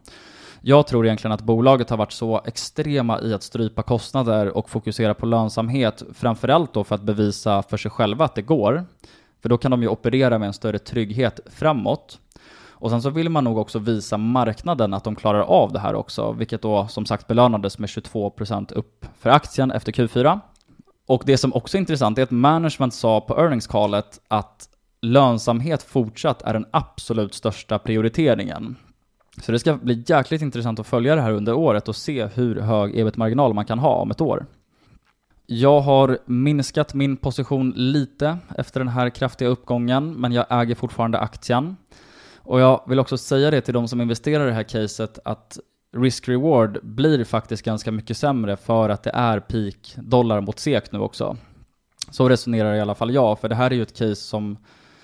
[0.60, 5.14] Jag tror egentligen att bolaget har varit så extrema i att strypa kostnader och fokusera
[5.14, 8.84] på lönsamhet, framförallt då för att bevisa för sig själva att det går.
[9.42, 12.18] För då kan de ju operera med en större trygghet framåt.
[12.70, 15.94] Och sen så vill man nog också visa marknaden att de klarar av det här
[15.94, 20.40] också, vilket då som sagt belönades med 22% upp för aktien efter Q4.
[21.06, 24.68] Och det som också är intressant är att management sa på earnings-callet att
[25.02, 28.76] lönsamhet fortsatt är den absolut största prioriteringen.
[29.42, 32.60] Så det ska bli jäkligt intressant att följa det här under året och se hur
[32.60, 34.46] hög ebit-marginal man kan ha om ett år.
[35.46, 41.18] Jag har minskat min position lite efter den här kraftiga uppgången, men jag äger fortfarande
[41.18, 41.76] aktien.
[42.36, 45.58] Och jag vill också säga det till de som investerar i det här caset att
[45.96, 50.98] risk-reward blir faktiskt ganska mycket sämre för att det är peak dollar mot SEK nu
[50.98, 51.36] också.
[52.10, 54.58] Så resonerar i alla fall jag, för det här är ju ett case som,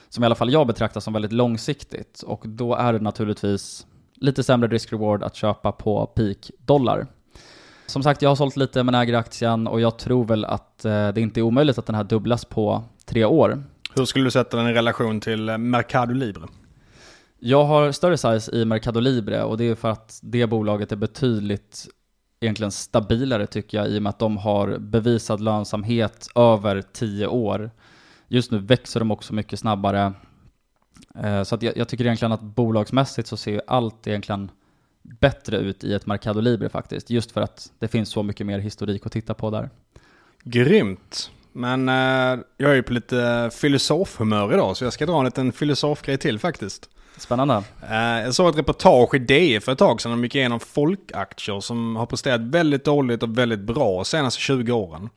[0.08, 4.42] som i alla fall jag betraktar som väldigt långsiktigt och då är det naturligtvis lite
[4.42, 7.06] sämre risk-reward att köpa på peak dollar.
[7.88, 11.08] Som sagt, jag har sålt lite men äger aktien och jag tror väl att eh,
[11.08, 13.62] det inte är omöjligt att den här dubblas på tre år.
[13.96, 16.46] Hur skulle du sätta den i relation till eh, Mercado Libre?
[17.38, 20.96] Jag har större size i Mercado Libre och det är för att det bolaget är
[20.96, 21.88] betydligt
[22.40, 27.70] egentligen stabilare tycker jag i och med att de har bevisad lönsamhet över tio år.
[28.28, 30.12] Just nu växer de också mycket snabbare.
[31.14, 34.50] Eh, så att jag, jag tycker egentligen att bolagsmässigt så ser allt egentligen
[35.20, 37.10] bättre ut i ett Mercado Libre faktiskt.
[37.10, 39.70] Just för att det finns så mycket mer historik att titta på där.
[40.44, 41.30] Grymt!
[41.52, 45.52] Men eh, jag är ju på lite filosofhumör idag så jag ska dra en liten
[45.52, 46.90] filosofgrej till faktiskt.
[47.16, 47.62] Spännande.
[47.90, 50.10] Eh, jag såg ett reportage i DI för ett tag sedan.
[50.10, 54.72] De gick igenom folkaktier som har presterat väldigt dåligt och väldigt bra de senaste 20
[54.72, 55.08] åren.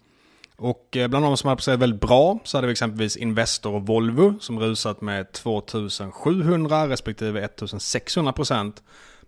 [0.55, 3.85] Och eh, bland de som har presterat väldigt bra så hade vi exempelvis Investor och
[3.85, 8.83] Volvo som rusat med 2700 respektive 1600 procent.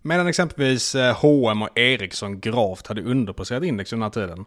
[0.05, 4.45] Medan exempelvis H&M och Ericsson gravt hade underpresterat index under den här tiden.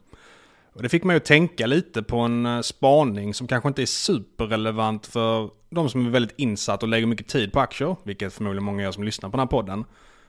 [0.76, 3.86] Och det fick mig att tänka lite på en eh, spaning som kanske inte är
[3.86, 8.64] superrelevant för de som är väldigt insatt och lägger mycket tid på aktier, vilket förmodligen
[8.64, 9.84] många gör som lyssnar på den här podden.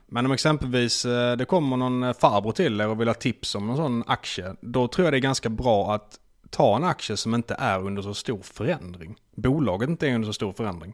[0.05, 3.67] Men om exempelvis eh, det kommer någon farbror till er och vill ha tips om
[3.67, 7.35] någon sån aktie, då tror jag det är ganska bra att ta en aktie som
[7.35, 9.15] inte är under så stor förändring.
[9.35, 10.93] Bolaget inte är under så stor förändring.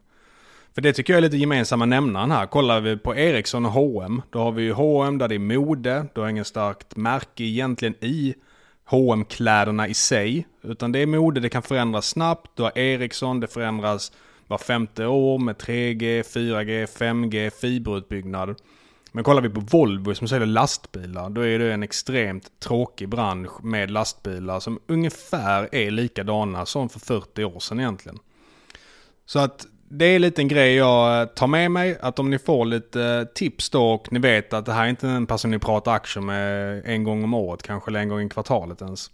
[0.75, 2.45] För det tycker jag är lite gemensamma nämnaren här.
[2.45, 6.05] Kollar vi på Ericsson och H&M då har vi ju H&M där det är mode,
[6.13, 8.33] du har ingen starkt märke egentligen i
[8.89, 10.47] hm kläderna i sig.
[10.61, 12.51] Utan det är mode, det kan förändras snabbt.
[12.55, 14.11] Du har Ericsson, det förändras
[14.47, 18.55] var femte år med 3G, 4G, 5G, fiberutbyggnad.
[19.11, 23.63] Men kollar vi på Volvo som säljer lastbilar, då är det en extremt tråkig bransch
[23.63, 28.19] med lastbilar som ungefär är likadana som för 40 år sedan egentligen.
[29.25, 31.97] Så att det är en liten grej jag tar med mig.
[32.01, 35.07] Att om ni får lite tips då och ni vet att det här är inte
[35.07, 38.29] en person ni pratar aktier med en gång om året, kanske eller en gång i
[38.29, 39.11] kvartalet ens.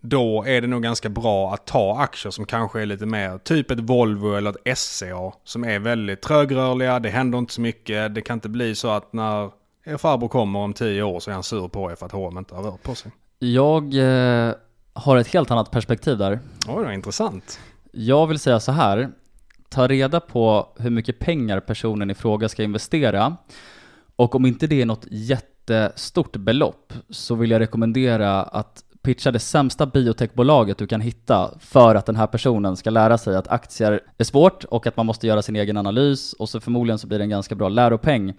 [0.00, 3.70] Då är det nog ganska bra att ta aktier som kanske är lite mer, typ
[3.70, 5.32] ett Volvo eller ett SCA.
[5.44, 8.14] Som är väldigt trögrörliga, det händer inte så mycket.
[8.14, 9.50] Det kan inte bli så att när
[9.84, 12.38] er farbror kommer om tio år så är han sur på er för att H&M
[12.38, 13.12] inte har rört på sig.
[13.38, 14.54] Jag eh,
[14.92, 16.40] har ett helt annat perspektiv där.
[16.68, 17.60] Oj, det intressant.
[17.92, 19.10] Jag vill säga så här,
[19.68, 23.36] ta reda på hur mycket pengar personen i fråga ska investera.
[24.16, 29.38] Och om inte det är något jättestort belopp så vill jag rekommendera att pitcha det
[29.38, 34.00] sämsta biotechbolaget du kan hitta för att den här personen ska lära sig att aktier
[34.18, 37.18] är svårt och att man måste göra sin egen analys och så förmodligen så blir
[37.18, 38.34] det en ganska bra läropeng.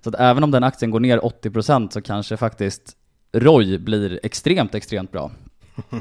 [0.00, 2.96] Så att även om den aktien går ner 80% så kanske faktiskt
[3.32, 5.30] ROI blir extremt, extremt bra.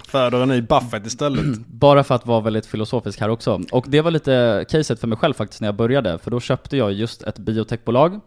[0.08, 1.58] Föder en ny Buffett istället.
[1.68, 3.62] Bara för att vara väldigt filosofisk här också.
[3.72, 6.78] Och det var lite caset för mig själv faktiskt när jag började, för då köpte
[6.78, 8.19] jag just ett biotechbolag.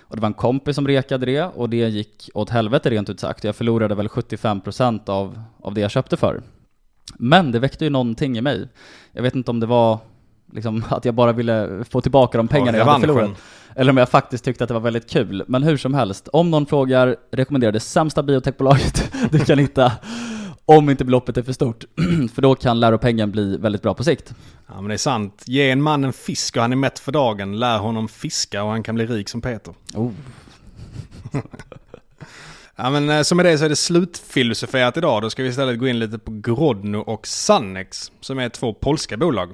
[0.00, 3.20] Och det var en kompis som rekade det och det gick åt helvete rent ut
[3.20, 3.44] sagt.
[3.44, 6.42] Jag förlorade väl 75% av, av det jag köpte för.
[7.18, 8.68] Men det väckte ju någonting i mig.
[9.12, 9.98] Jag vet inte om det var
[10.52, 13.30] liksom att jag bara ville få tillbaka de pengarna jag hade förlorat.
[13.76, 15.44] Eller om jag faktiskt tyckte att det var väldigt kul.
[15.46, 19.92] Men hur som helst, om någon frågar, rekommenderar det sämsta biotechbolaget du kan hitta
[20.76, 21.84] om inte beloppet är för stort.
[22.34, 24.34] för då kan läropengen bli väldigt bra på sikt.
[24.66, 25.42] Ja men det är sant.
[25.46, 27.58] Ge en man en fisk och han är mätt för dagen.
[27.58, 29.74] Lär honom fiska och han kan bli rik som Peter.
[29.94, 30.10] Oh.
[32.76, 35.22] Ja men eh, som med det så är det slutfilosoferat idag.
[35.22, 39.16] Då ska vi istället gå in lite på Grodno och Sannex som är två polska
[39.16, 39.52] bolag.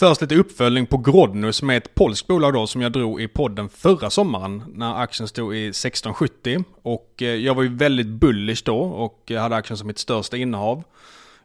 [0.00, 3.28] Först lite uppföljning på Grodno som är ett polskt bolag då som jag drog i
[3.28, 6.64] podden förra sommaren när aktien stod i 1670.
[6.82, 10.36] Och eh, jag var ju väldigt bullish då och eh, hade aktien som mitt största
[10.36, 10.82] innehav.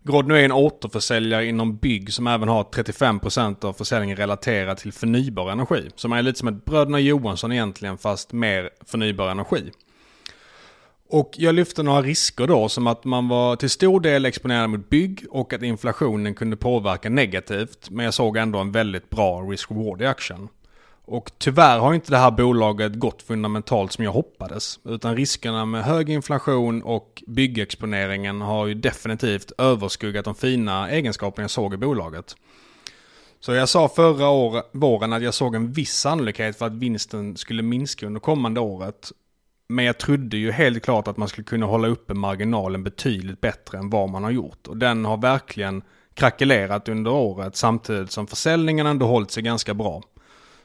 [0.04, 5.52] Grodno är en återförsäljare inom bygg som även har 35% av försäljningen relaterad till förnybar
[5.52, 5.90] energi.
[5.96, 9.72] Så man är lite som ett Bröderna Johansson egentligen fast mer förnybar energi.
[11.10, 14.90] Och jag lyfte några risker då som att man var till stor del exponerad mot
[14.90, 17.90] bygg och att inflationen kunde påverka negativt.
[17.90, 20.48] Men jag såg ändå en väldigt bra risk-reward i aktien.
[21.08, 24.80] Och tyvärr har inte det här bolaget gått fundamentalt som jag hoppades.
[24.84, 31.52] Utan riskerna med hög inflation och byggexponeringen har ju definitivt överskuggat de fina egenskaperna jag
[31.52, 32.36] såg i bolaget.
[33.40, 37.38] Så jag sa förra år, våren att jag såg en viss sannolikhet för att vinsten
[37.38, 39.12] skulle minska under kommande året.
[39.68, 43.78] Men jag trodde ju helt klart att man skulle kunna hålla uppe marginalen betydligt bättre
[43.78, 44.68] än vad man har gjort.
[44.68, 45.82] Och den har verkligen
[46.14, 50.02] krackelerat under året samtidigt som försäljningen ändå hållit sig ganska bra.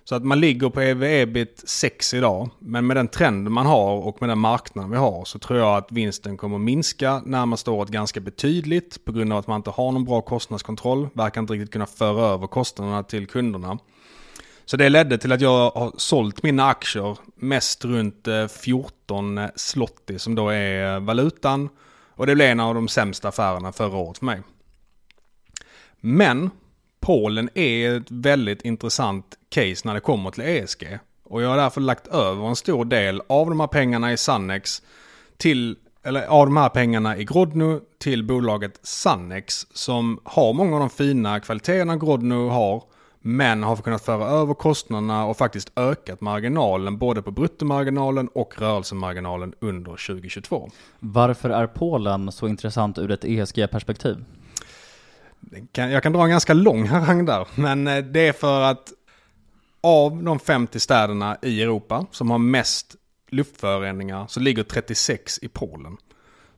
[0.05, 2.51] Så att man ligger på ev-ebit 6 idag.
[2.59, 5.77] Men med den trenden man har och med den marknaden vi har så tror jag
[5.77, 9.93] att vinsten kommer minska närmaste året ganska betydligt på grund av att man inte har
[9.93, 11.09] någon bra kostnadskontroll.
[11.13, 13.79] Verkar inte riktigt kunna föra över kostnaderna till kunderna.
[14.71, 19.49] Så det ledde till att jag har sålt mina aktier mest runt eh, 14 eh,
[19.55, 21.69] slotti som då är eh, valutan.
[22.15, 24.43] Och det blev en av de sämsta affärerna förra året för mig.
[26.01, 26.51] Men
[27.01, 30.99] Polen är ett väldigt intressant case när det kommer till ESG.
[31.25, 34.83] Och jag har därför lagt över en stor del av de här pengarna i Sannex
[35.37, 40.81] till, eller av de här pengarna i Grodno till bolaget Sannex som har många av
[40.81, 42.90] de fina kvaliteterna Grodno har
[43.21, 49.55] men har kunnat föra över kostnaderna och faktiskt ökat marginalen både på bruttomarginalen och rörelsemarginalen
[49.61, 50.71] under 2022.
[50.99, 54.25] Varför är Polen så intressant ur ett ESG-perspektiv?
[55.73, 58.93] Jag kan dra en ganska lång harang där, men eh, det är för att
[59.81, 62.97] av de 50 städerna i Europa som har mest
[63.31, 65.97] luftföroreningar så ligger 36 i Polen.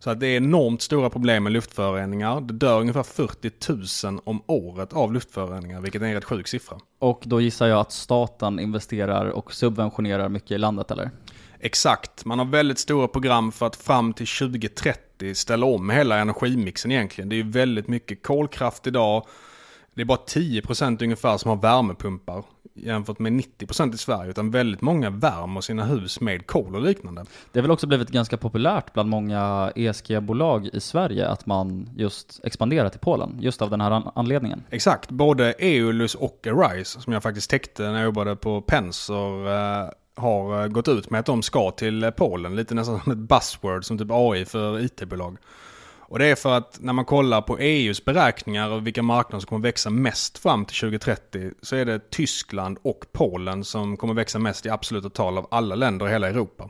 [0.02, 2.40] Så att det är enormt stora problem med luftföroreningar.
[2.40, 6.78] Det dör ungefär 40 000 om året av luftföroreningar, vilket är en rätt sjuk siffra.
[6.98, 11.10] Och då gissar jag att staten investerar och subventionerar mycket i landet, eller?
[11.60, 12.24] Exakt.
[12.24, 17.28] Man har väldigt stora program för att fram till 2030 ställa om hela energimixen egentligen.
[17.28, 19.26] Det är väldigt mycket kolkraft idag.
[19.94, 22.44] Det är bara 10% ungefär som har värmepumpar
[22.74, 24.30] jämfört med 90% i Sverige.
[24.30, 27.24] Utan väldigt många värmer sina hus med kol och liknande.
[27.52, 32.40] Det har väl också blivit ganska populärt bland många ESG-bolag i Sverige att man just
[32.44, 34.62] expanderar till Polen, just av den här anledningen.
[34.70, 39.88] Exakt, både Eolus och Arise som jag faktiskt täckte när jag jobbade på Pensor eh,
[40.16, 42.56] har gått ut med att de ska till Polen.
[42.56, 45.36] Lite nästan som ett buzzword som typ AI för IT-bolag.
[46.12, 49.46] Och det är för att när man kollar på EUs beräkningar och vilka marknader som
[49.46, 54.38] kommer växa mest fram till 2030 så är det Tyskland och Polen som kommer växa
[54.38, 56.68] mest i absoluta tal av alla länder i hela Europa.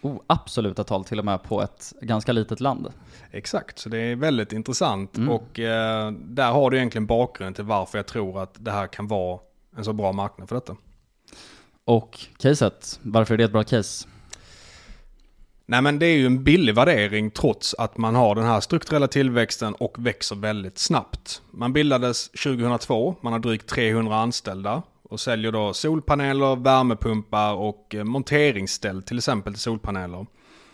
[0.00, 2.92] Oh, absoluta tal till och med på ett ganska litet land.
[3.30, 5.28] Exakt, så det är väldigt intressant mm.
[5.28, 9.08] och eh, där har du egentligen bakgrunden till varför jag tror att det här kan
[9.08, 9.40] vara
[9.76, 10.76] en så bra marknad för detta.
[11.84, 14.08] Och caset, varför är det ett bra case?
[15.66, 19.08] Nej men det är ju en billig värdering trots att man har den här strukturella
[19.08, 21.42] tillväxten och växer väldigt snabbt.
[21.50, 28.04] Man bildades 2002, man har drygt 300 anställda och säljer då solpaneler, värmepumpar och eh,
[28.04, 30.26] monteringsställ till exempel till solpaneler.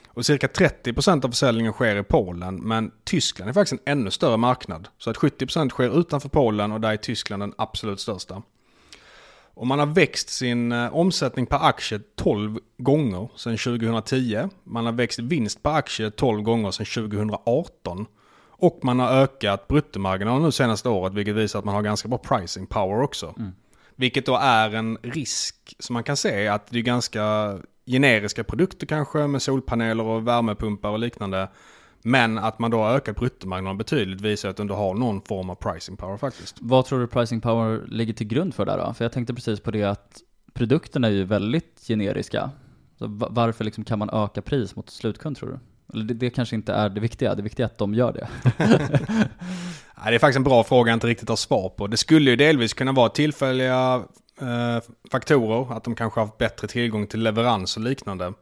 [0.08, 4.36] Och cirka 30% av försäljningen sker i Polen, men Tyskland är faktiskt en ännu större
[4.36, 4.88] marknad.
[4.98, 8.42] Så att 70% sker utanför Polen och där är Tyskland den absolut största.
[9.54, 14.48] Och man har växt sin eh, omsättning per aktie 12 gånger sedan 2010.
[14.64, 18.06] Man har växt vinst per aktie 12 gånger sedan 2018.
[18.60, 22.18] Och man har ökat bruttomarginalen nu senaste året, vilket visar att man har ganska bra
[22.18, 23.34] pricing power också.
[23.38, 23.52] Mm.
[23.96, 28.86] Vilket då är en risk som man kan se att det är ganska generiska produkter
[28.86, 31.48] kanske med solpaneler och värmepumpar och liknande.
[32.02, 35.54] Men att man då har ökat bruttomarginalen betydligt visar att du har någon form av
[35.54, 36.56] pricing power faktiskt.
[36.60, 38.94] Vad tror du pricing power ligger till grund för där då?
[38.94, 40.20] För jag tänkte precis på det att
[40.52, 42.50] produkterna är ju väldigt generiska.
[42.98, 45.58] Så varför liksom kan man öka pris mot slutkund tror du?
[45.92, 48.28] Eller det, det kanske inte är det viktiga, det viktiga är att de gör det.
[50.04, 51.86] det är faktiskt en bra fråga jag inte riktigt har svar på.
[51.86, 54.02] Det skulle ju delvis kunna vara tillfälliga
[54.40, 58.32] eh, faktorer, att de kanske har haft bättre tillgång till leverans och liknande.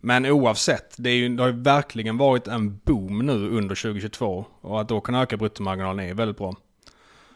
[0.00, 4.44] Men oavsett, det, är ju, det har ju verkligen varit en boom nu under 2022
[4.60, 6.54] och att då kunna öka bruttomarginalen är väldigt bra.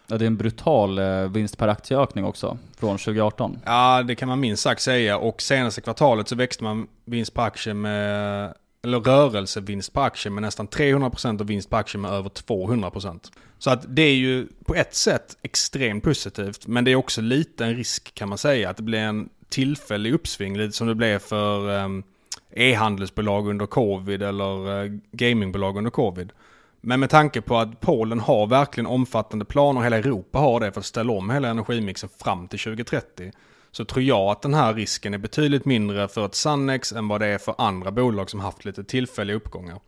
[0.06, 3.58] Ja, det är en brutal eh, vinst per aktieökning också från 2018.
[3.64, 7.42] Ja, det kan man minst sagt säga och senaste kvartalet så växte man vinst per
[7.42, 8.54] aktie med
[8.84, 13.32] eller rörelsevinst på aktie med nästan 300% och vinst på aktie med över 200%.
[13.58, 17.64] Så att det är ju på ett sätt extremt positivt, men det är också lite
[17.64, 21.18] en risk kan man säga att det blir en tillfällig uppsving, lite som det blev
[21.18, 22.02] för um,
[22.56, 26.32] e-handelsbolag under covid eller eh, gamingbolag under covid.
[26.80, 30.80] Men med tanke på att Polen har verkligen omfattande planer, hela Europa har det för
[30.80, 33.32] att ställa om hela energimixen fram till 2030.
[33.70, 37.20] Så tror jag att den här risken är betydligt mindre för ett Sannex än vad
[37.20, 39.80] det är för andra bolag som haft lite tillfälliga uppgångar.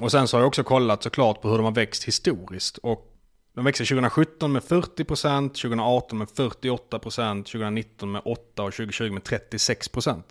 [0.00, 2.78] Och sen så har jag också kollat såklart på hur de har växt historiskt.
[2.78, 3.12] Och
[3.54, 8.30] de växte 2017 med 40%, 2018 med 48%, 2019 med 8%
[8.60, 10.22] och 2020 med 36%.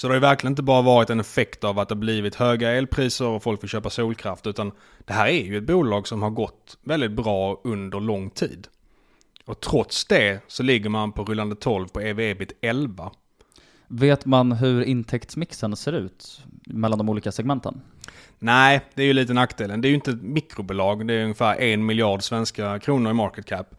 [0.00, 2.70] Så det har ju verkligen inte bara varit en effekt av att det blivit höga
[2.70, 4.46] elpriser och folk vill köpa solkraft.
[4.46, 8.68] Utan det här är ju ett bolag som har gått väldigt bra under lång tid.
[9.44, 13.10] Och trots det så ligger man på rullande 12 på ev-ebit 11.
[13.88, 17.80] Vet man hur intäktsmixen ser ut mellan de olika segmenten?
[18.38, 19.80] Nej, det är ju lite nackdelen.
[19.80, 23.46] Det är ju inte ett mikrobolag, det är ungefär en miljard svenska kronor i market
[23.46, 23.74] cap.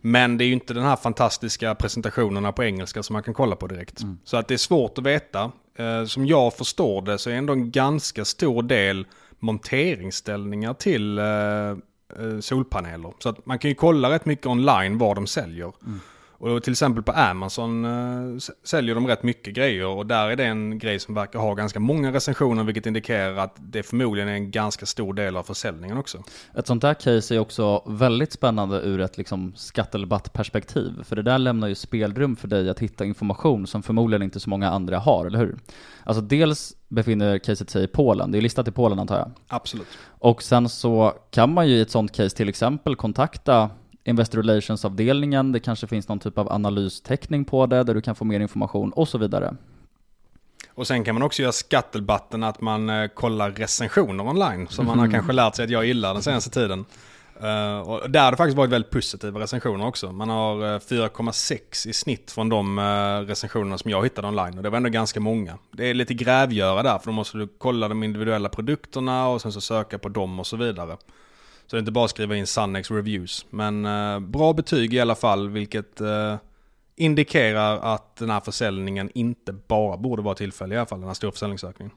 [0.00, 3.56] Men det är ju inte den här fantastiska presentationerna på engelska som man kan kolla
[3.56, 4.02] på direkt.
[4.02, 4.18] Mm.
[4.24, 5.52] Så att det är svårt att veta.
[5.78, 9.06] Eh, som jag förstår det så är ändå en ganska stor del
[9.38, 13.12] monteringsställningar till eh, eh, solpaneler.
[13.18, 15.72] Så att man kan ju kolla rätt mycket online vad de säljer.
[15.86, 16.00] Mm.
[16.44, 20.44] Och till exempel på Amazon äh, säljer de rätt mycket grejer och där är det
[20.44, 24.50] en grej som verkar ha ganska många recensioner vilket indikerar att det förmodligen är en
[24.50, 26.22] ganska stor del av försäljningen också.
[26.54, 31.38] Ett sånt där case är också väldigt spännande ur ett liksom skattelabattperspektiv för det där
[31.38, 35.26] lämnar ju spelrum för dig att hitta information som förmodligen inte så många andra har,
[35.26, 35.56] eller hur?
[36.04, 39.30] Alltså dels befinner caset sig i Polen, det är listat i Polen antar jag?
[39.48, 39.88] Absolut.
[40.06, 43.70] Och sen så kan man ju i ett sånt case till exempel kontakta
[44.04, 48.24] Investor Relations-avdelningen, det kanske finns någon typ av analysteckning på det där du kan få
[48.24, 49.56] mer information och så vidare.
[50.74, 54.98] Och sen kan man också göra skattelbatten att man eh, kollar recensioner online som man
[54.98, 56.84] har kanske lärt sig att jag gillar den senaste tiden.
[57.42, 60.12] Uh, och där har det faktiskt varit väldigt positiva recensioner också.
[60.12, 64.56] Man har uh, eh, 4,6 i snitt från de uh, recensionerna som jag hittade online.
[64.56, 65.58] Och det var ändå ganska många.
[65.72, 69.52] Det är lite grävgöra där, för då måste du kolla de individuella produkterna och sen
[69.52, 70.96] så söka på dem och så vidare.
[71.66, 73.46] Så det är inte bara att skriva in Sannex Reviews.
[73.50, 76.36] Men eh, bra betyg i alla fall, vilket eh,
[76.96, 81.14] indikerar att den här försäljningen inte bara borde vara tillfällig i alla fall, den här
[81.14, 81.92] stora försäljningsökningen.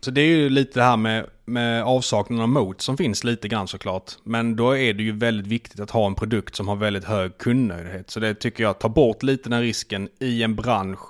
[0.00, 3.48] Så det är ju lite det här med, med avsaknaden av mot som finns lite
[3.48, 4.12] grann såklart.
[4.22, 7.38] Men då är det ju väldigt viktigt att ha en produkt som har väldigt hög
[7.38, 8.10] kundnöjdhet.
[8.10, 11.00] Så det tycker jag tar bort lite den risken i en bransch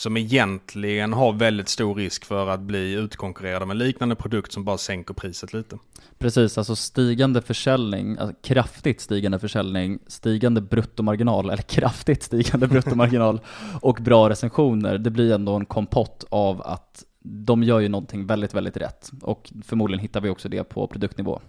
[0.00, 4.78] som egentligen har väldigt stor risk för att bli utkonkurrerade med liknande produkt som bara
[4.78, 5.78] sänker priset lite.
[6.18, 13.40] Precis, alltså stigande försäljning, alltså kraftigt stigande försäljning, stigande bruttomarginal, eller kraftigt stigande bruttomarginal
[13.80, 18.54] och bra recensioner, det blir ändå en kompott av att de gör ju någonting väldigt,
[18.54, 19.10] väldigt rätt.
[19.22, 21.40] Och förmodligen hittar vi också det på produktnivå.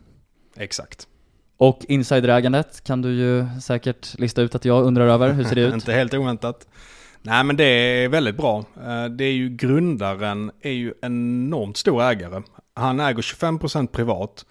[0.55, 1.07] Exakt.
[1.57, 5.61] Och insiderägandet kan du ju säkert lista ut att jag undrar över, hur ser det
[5.61, 5.73] ut?
[5.73, 6.67] Inte helt oväntat.
[7.23, 8.57] Nej men det är väldigt bra.
[8.59, 12.41] Eh, det är ju grundaren, är ju enormt stor ägare.
[12.73, 14.45] Han äger 25% privat.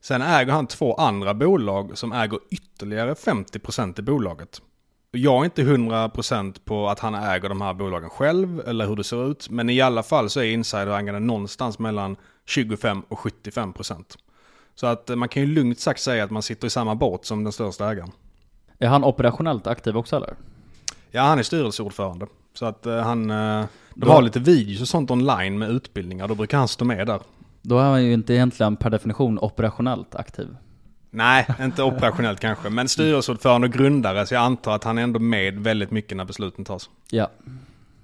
[0.00, 4.62] Sen äger han två andra bolag som äger ytterligare 50% i bolaget.
[5.10, 9.04] Jag är inte 100% på att han äger de här bolagen själv eller hur det
[9.04, 9.50] ser ut.
[9.50, 14.04] Men i alla fall så är insiderägande någonstans mellan 25 och 75%.
[14.74, 17.24] Så att eh, man kan ju lugnt sagt säga att man sitter i samma båt
[17.24, 18.10] som den största ägaren.
[18.78, 20.34] Är han operationellt aktiv också eller?
[21.16, 22.26] Ja, han är styrelseordförande.
[22.54, 23.64] Så att uh, han, uh,
[23.94, 27.20] de har lite videos och sånt online med utbildningar, då brukar han stå med där.
[27.62, 30.48] Då är han ju inte egentligen per definition operationellt aktiv.
[31.10, 35.18] Nej, inte operationellt kanske, men styrelseordförande och grundare, så jag antar att han är ändå
[35.18, 36.90] med väldigt mycket när besluten tas.
[37.10, 37.30] Ja.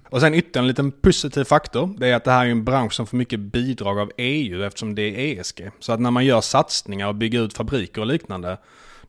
[0.09, 2.93] Och sen ytterligare en liten positiv faktor, det är att det här är en bransch
[2.93, 5.71] som får mycket bidrag av EU eftersom det är ESG.
[5.79, 8.57] Så att när man gör satsningar och bygger ut fabriker och liknande,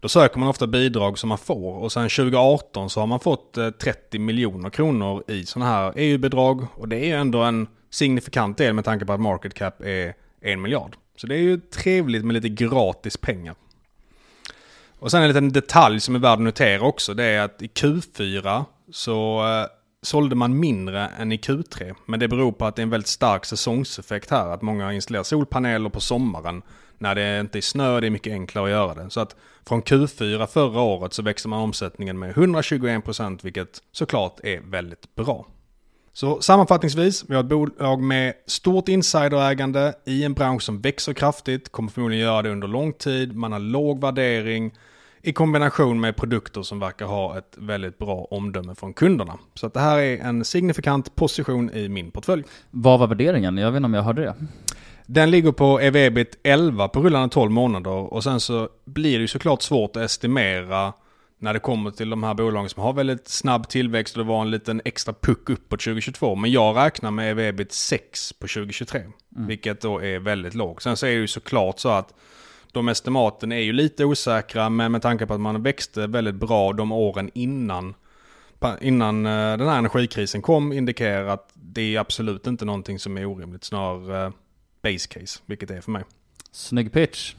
[0.04, 3.58] då söker man ofta bidrag som man får och sen 2018 så har man fått
[3.58, 8.58] eh, 30 miljoner kronor i sådana här EU-bidrag och det är ju ändå en signifikant
[8.58, 10.96] del med tanke på att market cap är en miljard.
[11.16, 13.54] Så det är ju trevligt med lite gratis pengar.
[14.98, 17.66] Och sen en liten detalj som är värd att notera också, det är att i
[17.66, 19.66] Q4 så eh,
[20.02, 21.94] sålde man mindre än i Q3.
[22.06, 25.24] Men det beror på att det är en väldigt stark säsongseffekt här, att många installerar
[25.24, 26.62] solpaneler på sommaren
[26.98, 29.10] när det inte är snö, det är mycket enklare att göra det.
[29.10, 29.36] Så att
[29.66, 35.46] från Q4 förra året så växte man omsättningen med 121% vilket såklart är väldigt bra.
[36.12, 41.72] Så sammanfattningsvis, vi har ett bolag med stort insiderägande i en bransch som växer kraftigt,
[41.72, 44.72] kommer förmodligen göra det under lång tid, man har låg värdering
[45.22, 49.38] i kombination med produkter som verkar ha ett väldigt bra omdöme från kunderna.
[49.54, 52.44] Så att det här är en signifikant position i min portfölj.
[52.70, 53.58] Vad var värderingen?
[53.58, 54.34] Jag vet inte om jag hörde det.
[55.06, 59.28] Den ligger på EV-ebit 11 på rullande 12 månader och sen så blir det ju
[59.28, 60.92] såklart svårt att estimera
[61.38, 64.42] när det kommer till de här bolagen som har väldigt snabb tillväxt och det var
[64.42, 66.34] en liten extra puck uppåt 2022.
[66.34, 69.46] Men jag räknar med EV-ebit 6 på 2023, mm.
[69.46, 70.82] vilket då är väldigt lågt.
[70.82, 72.14] Sen så är det ju såklart så att
[72.72, 76.72] de estimaten är ju lite osäkra, men med tanke på att man växte väldigt bra
[76.72, 77.94] de åren innan
[78.80, 83.24] innan eh, den här energikrisen kom indikerar att det är absolut inte någonting som är
[83.24, 84.32] orimligt, snarare
[84.84, 86.04] base case, vilket det är för mig.
[86.52, 87.34] Snygg pitch.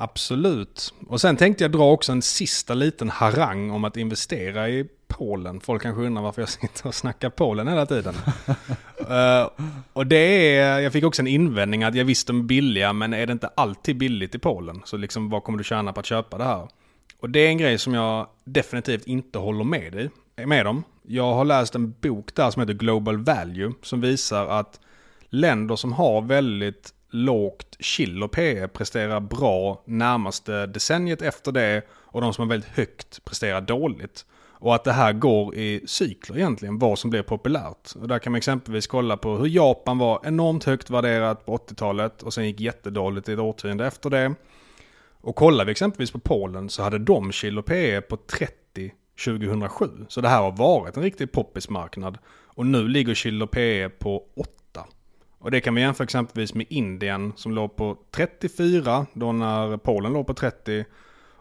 [0.00, 0.94] Absolut.
[1.08, 5.60] Och sen tänkte jag dra också en sista liten harang om att investera i Polen.
[5.60, 8.14] Folk kanske undrar varför jag sitter och snackar Polen hela tiden.
[9.00, 9.48] uh,
[9.92, 13.14] och det är, jag fick också en invändning att jag visst de är billiga, men
[13.14, 14.82] är det inte alltid billigt i Polen?
[14.84, 16.68] Så liksom vad kommer du tjäna på att köpa det här?
[17.20, 20.84] Och det är en grej som jag definitivt inte håller med, i, med dem.
[21.02, 24.80] Jag har läst en bok där som heter Global Value som visar att
[25.30, 32.20] länder som har väldigt lågt chill och PE presterar bra närmaste decenniet efter det och
[32.20, 34.24] de som har väldigt högt presterar dåligt.
[34.60, 37.92] Och att det här går i cykler egentligen, vad som blir populärt.
[38.00, 42.22] Och där kan man exempelvis kolla på hur Japan var enormt högt värderat på 80-talet
[42.22, 44.34] och sen gick jättedåligt i ett årtionde efter det.
[45.20, 48.92] Och kollar vi exempelvis på Polen så hade de kilo PE på 30
[49.24, 49.86] 2007.
[50.08, 52.18] Så det här har varit en riktig poppismarknad.
[52.28, 54.22] Och nu ligger kilo PE på
[55.38, 60.12] och det kan vi jämföra exempelvis med Indien som låg på 34 då när Polen
[60.12, 60.84] låg på 30.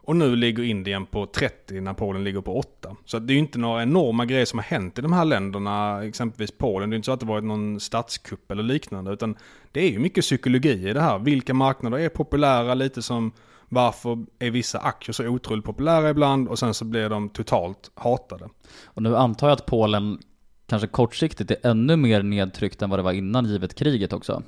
[0.07, 2.95] Och nu ligger Indien på 30 när Polen ligger på 8.
[3.05, 6.03] Så det är ju inte några enorma grejer som har hänt i de här länderna,
[6.03, 6.89] exempelvis Polen.
[6.89, 9.35] Det är inte så att det varit någon statskupp eller liknande, utan
[9.71, 11.19] det är ju mycket psykologi i det här.
[11.19, 13.31] Vilka marknader är populära, lite som
[13.69, 18.49] varför är vissa aktier så otroligt populära ibland och sen så blir de totalt hatade.
[18.85, 20.19] Och nu antar jag att Polen
[20.67, 24.43] kanske kortsiktigt är ännu mer nedtryckt än vad det var innan givet kriget också.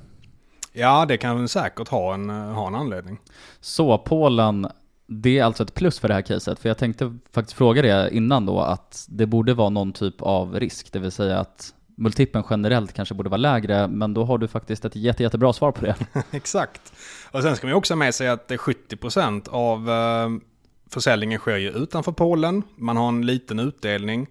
[0.72, 3.18] Ja, det kan säkert ha en, ha en anledning.
[3.60, 4.66] Så Polen,
[5.06, 6.58] det är alltså ett plus för det här caset?
[6.58, 10.60] För jag tänkte faktiskt fråga det innan då, att det borde vara någon typ av
[10.60, 14.48] risk, det vill säga att multipeln generellt kanske borde vara lägre, men då har du
[14.48, 15.94] faktiskt ett jätte, jättebra svar på det.
[16.30, 16.92] Exakt.
[17.30, 20.28] Och sen ska man också med sig att 70% av eh,
[20.90, 22.62] försäljningen sker ju utanför Polen.
[22.76, 24.26] Man har en liten utdelning.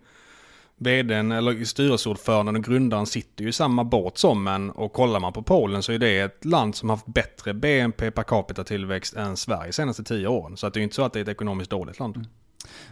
[0.79, 5.33] VDn eller styrelseordföranden och grundaren sitter ju i samma båt som en och kollar man
[5.33, 9.37] på Polen så är det ett land som haft bättre BNP per capita tillväxt än
[9.37, 10.57] Sverige de senaste tio åren.
[10.57, 12.25] Så att det är ju inte så att det är ett ekonomiskt dåligt land.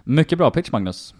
[0.03, 1.15] Mycket bra pitch Magnus.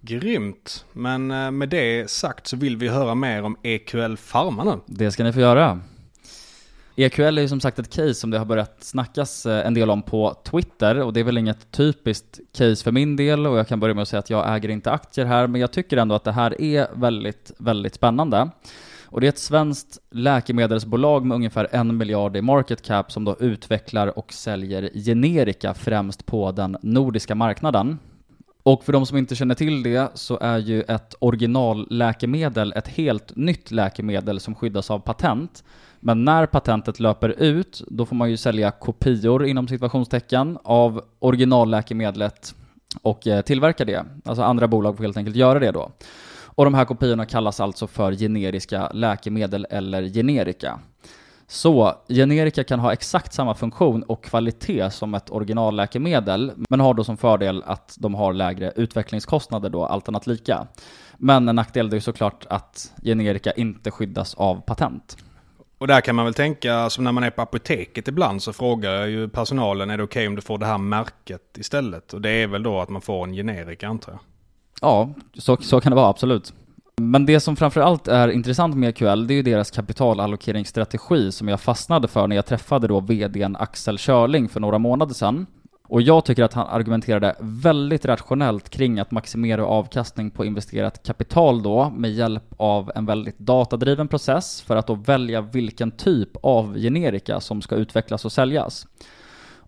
[0.00, 0.84] Grymt.
[0.92, 4.80] Men eh, med det sagt så vill vi höra mer om EQL Pharma nu.
[4.86, 5.80] Det ska ni få göra.
[6.96, 9.90] EQL är ju som sagt ett case som det har börjat snackas eh, en del
[9.90, 13.68] om på Twitter och det är väl inget typiskt case för min del och jag
[13.68, 16.14] kan börja med att säga att jag äger inte aktier här men jag tycker ändå
[16.14, 18.50] att det här är väldigt, väldigt spännande.
[19.06, 23.36] Och det är ett svenskt läkemedelsbolag med ungefär en miljard i market cap som då
[23.40, 27.98] utvecklar och säljer generika främst på den nordiska marknaden.
[28.62, 33.36] Och för de som inte känner till det så är ju ett originalläkemedel ett helt
[33.36, 35.64] nytt läkemedel som skyddas av patent.
[36.06, 42.54] Men när patentet löper ut, då får man ju sälja kopior inom situationstecken av originalläkemedlet
[43.02, 44.04] och eh, tillverka det.
[44.24, 45.90] Alltså andra bolag får helt enkelt göra det då.
[46.44, 50.78] Och de här kopiorna kallas alltså för generiska läkemedel eller generika.
[51.46, 57.04] Så generika kan ha exakt samma funktion och kvalitet som ett originalläkemedel, men har då
[57.04, 60.66] som fördel att de har lägre utvecklingskostnader då, allt annat lika.
[61.16, 65.16] Men en nackdel är ju såklart att generika inte skyddas av patent.
[65.84, 68.92] Och där kan man väl tänka, som när man är på apoteket ibland så frågar
[68.92, 72.12] jag ju personalen är det okej okay om du får det här märket istället?
[72.12, 74.20] Och det är väl då att man får en generika antar jag?
[74.80, 76.52] Ja, så, så kan det vara absolut.
[76.96, 81.60] Men det som framförallt är intressant med EQL, det är ju deras kapitalallokeringsstrategi som jag
[81.60, 85.46] fastnade för när jag träffade då VDn Axel Körling för några månader sedan.
[85.88, 91.62] Och jag tycker att han argumenterade väldigt rationellt kring att maximera avkastning på investerat kapital
[91.62, 96.74] då med hjälp av en väldigt datadriven process för att då välja vilken typ av
[96.76, 98.86] generika som ska utvecklas och säljas.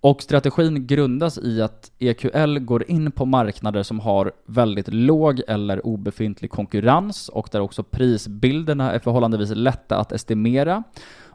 [0.00, 5.86] Och strategin grundas i att EQL går in på marknader som har väldigt låg eller
[5.86, 10.82] obefintlig konkurrens och där också prisbilderna är förhållandevis lätta att estimera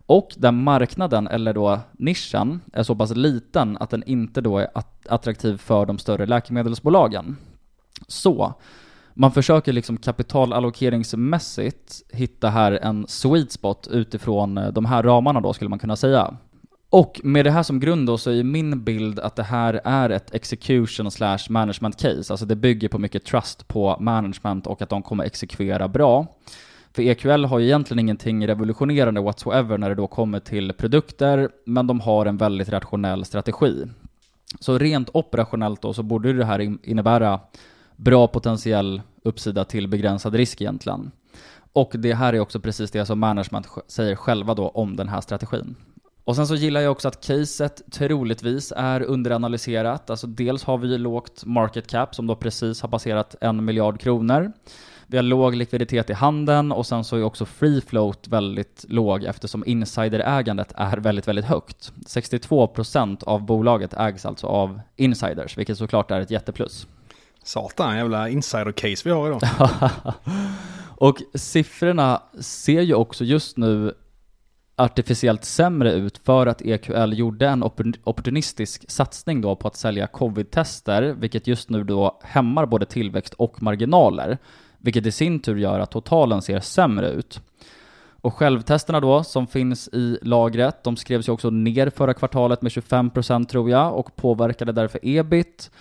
[0.05, 4.67] och där marknaden, eller då nischen, är så pass liten att den inte då är
[5.09, 7.37] attraktiv för de större läkemedelsbolagen.
[8.07, 8.53] Så,
[9.13, 15.53] man försöker liksom kapitalallokeringsmässigt hitta här en sweet spot utifrån eh, de här ramarna då
[15.53, 16.37] skulle man kunna säga.
[16.89, 20.09] Och med det här som grund då så är min bild att det här är
[20.09, 22.33] ett execution slash management case.
[22.33, 26.27] Alltså det bygger på mycket trust på management och att de kommer exekvera bra.
[26.93, 31.87] För EQL har ju egentligen ingenting revolutionerande whatsoever när det då kommer till produkter, men
[31.87, 33.85] de har en väldigt rationell strategi.
[34.59, 37.39] Så rent operationellt då så borde det här innebära
[37.95, 41.11] bra potentiell uppsida till begränsad risk egentligen.
[41.73, 45.21] Och det här är också precis det som management säger själva då om den här
[45.21, 45.75] strategin.
[46.23, 50.09] Och sen så gillar jag också att caset troligtvis är underanalyserat.
[50.09, 54.51] Alltså dels har vi lågt market cap som då precis har passerat en miljard kronor.
[55.11, 59.23] Vi har låg likviditet i handeln och sen så är också free float väldigt låg
[59.23, 61.91] eftersom insiderägandet är väldigt, väldigt högt.
[62.07, 66.87] 62% av bolaget ägs alltså av insiders, vilket såklart är ett jätteplus.
[67.43, 69.41] Satan, jävla insider-case vi har idag.
[70.97, 73.93] och siffrorna ser ju också just nu
[74.75, 77.63] artificiellt sämre ut för att EQL gjorde en
[78.03, 83.63] opportunistisk satsning då på att sälja covid-tester, vilket just nu då hämmar både tillväxt och
[83.63, 84.37] marginaler,
[84.81, 87.41] vilket i sin tur gör att totalen ser sämre ut.
[88.21, 92.71] Och självtesterna då, som finns i lagret, de skrevs ju också ner förra kvartalet med
[92.71, 95.71] 25% tror jag och påverkade därför ebit.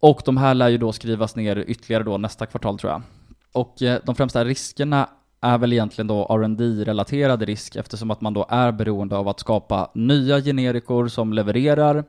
[0.00, 3.02] Och de här lär ju då skrivas ner ytterligare då nästa kvartal tror jag.
[3.52, 5.08] Och eh, de främsta riskerna
[5.40, 9.40] är väl egentligen då rd relaterad risk eftersom att man då är beroende av att
[9.40, 12.04] skapa nya generikor som levererar.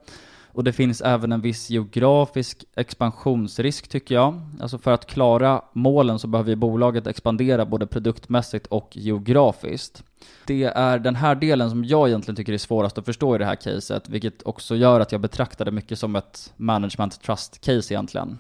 [0.54, 4.42] Och det finns även en viss geografisk expansionsrisk tycker jag.
[4.62, 10.04] Alltså för att klara målen så behöver bolaget expandera både produktmässigt och geografiskt.
[10.46, 13.46] Det är den här delen som jag egentligen tycker är svårast att förstå i det
[13.46, 17.94] här caset, vilket också gör att jag betraktar det mycket som ett management trust case
[17.94, 18.38] egentligen.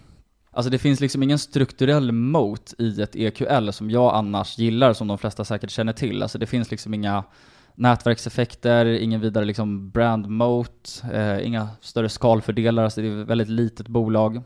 [0.51, 5.07] Alltså det finns liksom ingen strukturell moat i ett EQL som jag annars gillar, som
[5.07, 6.23] de flesta säkert känner till.
[6.23, 7.23] Alltså det finns liksom inga
[7.75, 13.49] nätverkseffekter, ingen vidare liksom brand moat, eh, inga större skalfördelar, alltså det är ett väldigt
[13.49, 14.41] litet bolag.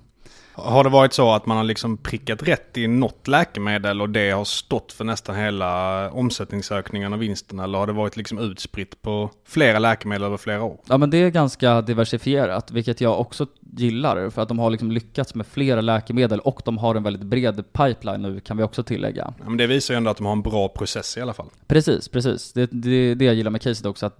[0.59, 4.31] Har det varit så att man har liksom prickat rätt i något läkemedel och det
[4.31, 7.59] har stått för nästan hela omsättningsökningen och vinsten?
[7.59, 10.79] Eller har det varit liksom utspritt på flera läkemedel över flera år?
[10.87, 13.47] Ja men det är ganska diversifierat, vilket jag också
[13.77, 14.29] gillar.
[14.29, 17.73] För att de har liksom lyckats med flera läkemedel och de har en väldigt bred
[17.73, 19.33] pipeline nu kan vi också tillägga.
[19.37, 21.49] Ja, men det visar ju ändå att de har en bra process i alla fall.
[21.67, 22.53] Precis, precis.
[22.53, 24.17] Det är det, det jag gillar med caset också, att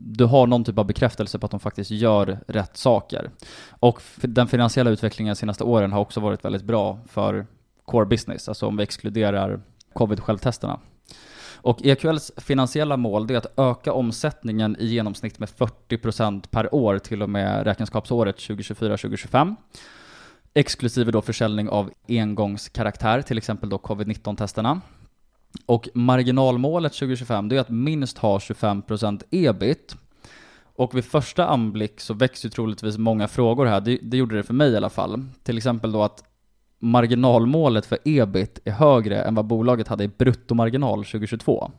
[0.00, 3.30] du har någon typ av bekräftelse på att de faktiskt gör rätt saker.
[3.70, 7.46] Och den finansiella utvecklingen de senaste åren har också varit väldigt bra för
[7.84, 9.60] core business, alltså om vi exkluderar
[9.92, 10.80] covid-självtesterna.
[11.60, 17.22] Och EQLs finansiella mål är att öka omsättningen i genomsnitt med 40% per år till
[17.22, 19.56] och med räkenskapsåret 2024-2025.
[20.54, 24.80] Exklusive då försäljning av engångskaraktär, till exempel då covid-19-testerna.
[25.66, 29.96] Och marginalmålet 2025 det är att minst ha 25% ebit.
[30.76, 33.80] Och vid första anblick så väcks ju troligtvis många frågor här.
[33.80, 35.24] Det, det, gjorde det för mig i alla fall.
[35.42, 36.24] Till exempel då att
[36.78, 41.70] marginalmålet för ebit är högre än vad bolaget hade i bruttomarginal 2022.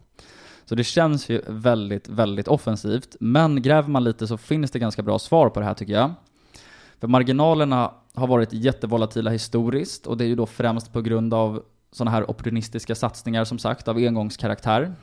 [0.65, 3.15] Så det känns ju väldigt, väldigt offensivt.
[3.19, 6.11] Men gräver man lite så finns det ganska bra svar på det här tycker jag.
[6.99, 11.63] För marginalerna har varit jättevolatila historiskt och det är ju då främst på grund av
[11.91, 14.93] sådana här opportunistiska satsningar som sagt av engångskaraktär.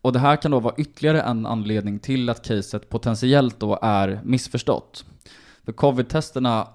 [0.00, 4.20] Och det här kan då vara ytterligare en anledning till att caset potentiellt då är
[4.24, 5.04] missförstått.
[5.64, 6.68] För covid-testerna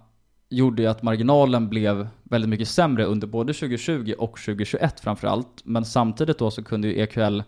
[0.49, 5.61] gjorde ju att marginalen blev väldigt mycket sämre under både 2020 och 2021 framförallt.
[5.63, 7.41] Men samtidigt då så kunde ju EQL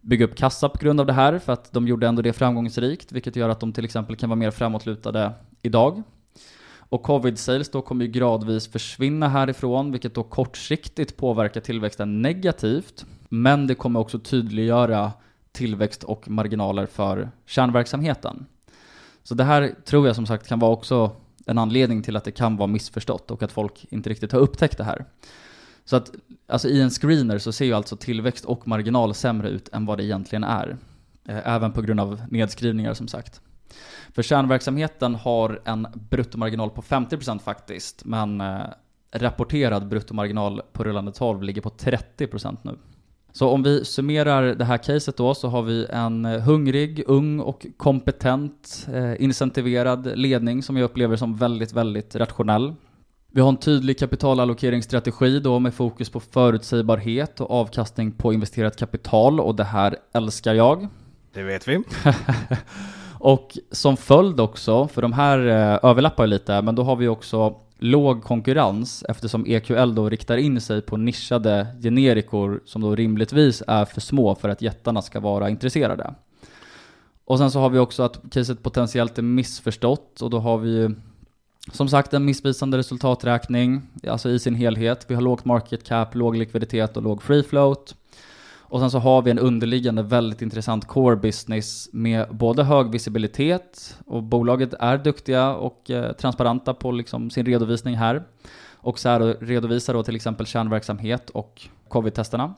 [0.00, 3.12] bygga upp kassa på grund av det här för att de gjorde ändå det framgångsrikt,
[3.12, 6.02] vilket gör att de till exempel kan vara mer framåtlutade idag.
[6.90, 13.06] Och covid sales då kommer ju gradvis försvinna härifrån, vilket då kortsiktigt påverkar tillväxten negativt.
[13.28, 15.12] Men det kommer också tydliggöra
[15.52, 18.46] tillväxt och marginaler för kärnverksamheten.
[19.22, 21.10] Så det här tror jag som sagt kan vara också
[21.46, 24.78] en anledning till att det kan vara missförstått och att folk inte riktigt har upptäckt
[24.78, 25.04] det här.
[25.84, 26.10] Så att
[26.46, 29.98] alltså i en screener så ser ju alltså tillväxt och marginal sämre ut än vad
[29.98, 30.76] det egentligen är.
[31.28, 33.40] Eh, även på grund av nedskrivningar som sagt.
[34.14, 38.60] För kärnverksamheten har en bruttomarginal på 50% faktiskt, men eh,
[39.12, 42.78] rapporterad bruttomarginal på rullande 12 ligger på 30% nu.
[43.32, 47.66] Så om vi summerar det här caset då så har vi en hungrig, ung och
[47.76, 52.74] kompetent eh, incentiverad ledning som jag upplever som väldigt, väldigt rationell.
[53.32, 59.40] Vi har en tydlig kapitalallokeringsstrategi då med fokus på förutsägbarhet och avkastning på investerat kapital
[59.40, 60.88] och det här älskar jag.
[61.32, 61.82] Det vet vi.
[63.20, 67.08] Och som följd också, för de här eh, överlappar överlappar lite, men då har vi
[67.08, 73.62] också låg konkurrens eftersom EQL då riktar in sig på nischade generikor som då rimligtvis
[73.66, 76.14] är för små för att jättarna ska vara intresserade.
[77.24, 80.70] Och sen så har vi också att caset potentiellt är missförstått och då har vi
[80.70, 80.94] ju
[81.72, 85.04] som sagt en missvisande resultaträkning, alltså i sin helhet.
[85.08, 87.94] Vi har lågt market cap, låg likviditet och låg free float.
[88.70, 93.98] Och sen så har vi en underliggande väldigt intressant core business med både hög visibilitet
[94.06, 98.22] och bolaget är duktiga och eh, transparenta på liksom sin redovisning här.
[98.74, 102.54] Och så här redovisar då till exempel kärnverksamhet och covid-testerna.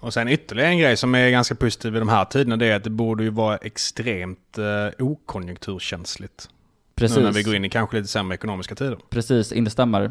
[0.00, 2.76] Och sen ytterligare en grej som är ganska positiv i de här tiderna det är
[2.76, 6.48] att det borde ju vara extremt eh, okonjunkturkänsligt.
[6.94, 7.16] Precis.
[7.16, 8.98] Nu när vi går in i kanske lite sämre ekonomiska tider.
[9.10, 10.10] Precis, instämmer.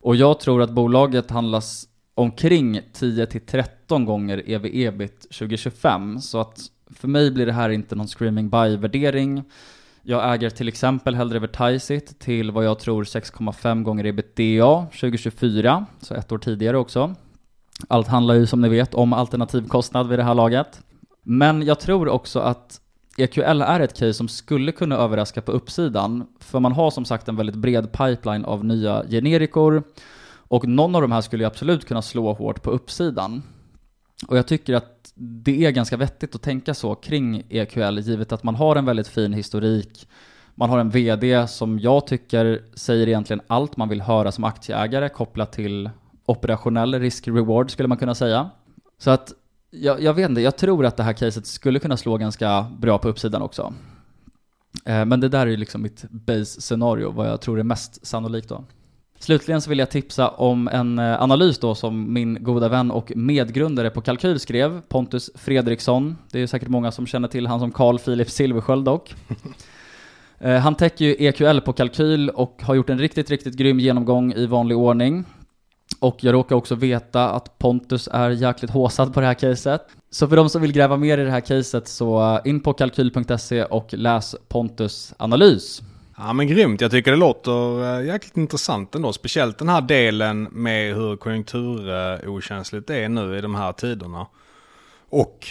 [0.00, 1.88] Och jag tror att bolaget handlas
[2.18, 6.20] omkring 10-13 gånger ev-ebit 2025.
[6.20, 6.60] Så att
[6.90, 9.42] för mig blir det här inte någon screaming buy-värdering.
[10.02, 16.14] Jag äger till exempel hellre Vertisit till vad jag tror 6,5 gånger ebitda 2024, så
[16.14, 17.14] ett år tidigare också.
[17.88, 20.80] Allt handlar ju som ni vet om alternativkostnad vid det här laget.
[21.22, 22.80] Men jag tror också att
[23.16, 27.28] EQL är ett case som skulle kunna överraska på uppsidan, för man har som sagt
[27.28, 29.82] en väldigt bred pipeline av nya generikor,
[30.48, 33.42] och någon av de här skulle ju absolut kunna slå hårt på uppsidan.
[34.28, 38.42] Och jag tycker att det är ganska vettigt att tänka så kring EQL, givet att
[38.42, 40.08] man har en väldigt fin historik,
[40.54, 45.08] man har en VD som jag tycker säger egentligen allt man vill höra som aktieägare
[45.08, 45.90] kopplat till
[46.26, 48.50] operationell risk-reward skulle man kunna säga.
[48.98, 49.32] Så att
[49.70, 52.98] jag, jag vet inte, jag tror att det här caset skulle kunna slå ganska bra
[52.98, 53.74] på uppsidan också.
[54.84, 58.48] Eh, men det där är ju liksom mitt base-scenario, vad jag tror är mest sannolikt
[58.48, 58.64] då.
[59.18, 63.12] Slutligen så vill jag tipsa om en eh, analys då som min goda vän och
[63.16, 66.16] medgrundare på Kalkyl skrev, Pontus Fredriksson.
[66.30, 69.14] Det är säkert många som känner till han som Carl Philip Silversköld dock.
[70.40, 74.32] Eh, han täcker ju EQL på Kalkyl och har gjort en riktigt, riktigt grym genomgång
[74.32, 75.24] i vanlig ordning.
[76.00, 79.82] Och jag råkar också veta att Pontus är jäkligt håsad på det här caset.
[80.10, 82.72] Så för de som vill gräva mer i det här caset så eh, in på
[82.72, 85.82] kalkyl.se och läs Pontus analys.
[86.20, 89.12] Ja men grymt, jag tycker det låter jäkligt intressant ändå.
[89.12, 94.26] Speciellt den här delen med hur konjunkturokänsligt det är nu i de här tiderna.
[95.08, 95.46] Och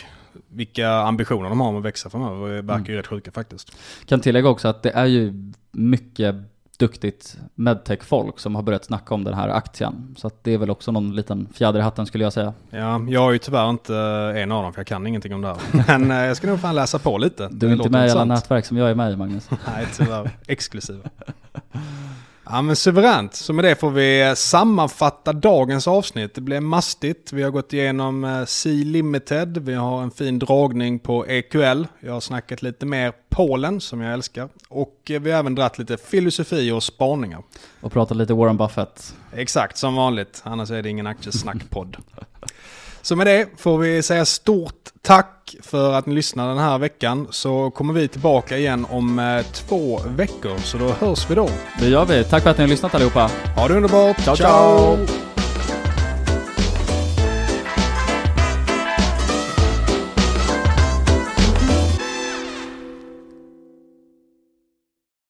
[0.48, 2.56] vilka ambitioner de har om att växa framöver.
[2.56, 2.98] Det verkar ju mm.
[2.98, 3.78] rätt sjuka faktiskt.
[4.06, 6.36] Kan tillägga också att det är ju mycket
[6.78, 10.16] duktigt medtech-folk som har börjat snacka om den här aktien.
[10.18, 12.54] Så det är väl också någon liten fjäder i hatten skulle jag säga.
[12.70, 13.96] Ja, jag är ju tyvärr inte
[14.36, 15.58] en av dem för jag kan ingenting om det här.
[16.00, 17.50] Men eh, jag ska nog fan läsa på lite.
[17.52, 19.50] Du är inte med i alla nätverk som jag är med i Magnus.
[19.68, 20.32] Nej, tyvärr.
[20.48, 21.10] Exklusiva.
[22.50, 23.36] Ja men suveränt.
[23.36, 26.36] Så med det får vi sammanfatta dagens avsnitt.
[26.36, 27.34] Det blev mastigt.
[27.34, 29.58] Vi har gått igenom eh, Sea Limited.
[29.58, 31.84] Vi har en fin dragning på EQL.
[32.00, 34.50] Jag har snackat lite mer Polen som jag älskar.
[34.70, 37.44] Och eh, vi har även dratt lite filosofi och spaningar.
[37.82, 39.16] Och pratat lite Warren Buffett.
[39.34, 40.42] Exakt som vanligt.
[40.44, 41.98] Annars är det ingen aktiesnackpodd.
[43.08, 47.28] Så med det får vi säga stort tack för att ni lyssnade den här veckan.
[47.30, 50.58] Så kommer vi tillbaka igen om eh, två veckor.
[50.58, 51.50] Så då hörs vi då.
[51.80, 52.24] Det gör vi.
[52.24, 53.30] Tack för att ni har lyssnat allihopa.
[53.56, 54.24] Ha det underbart.
[54.24, 54.36] ciao.
[54.36, 55.06] ciao.
[55.06, 55.37] ciao.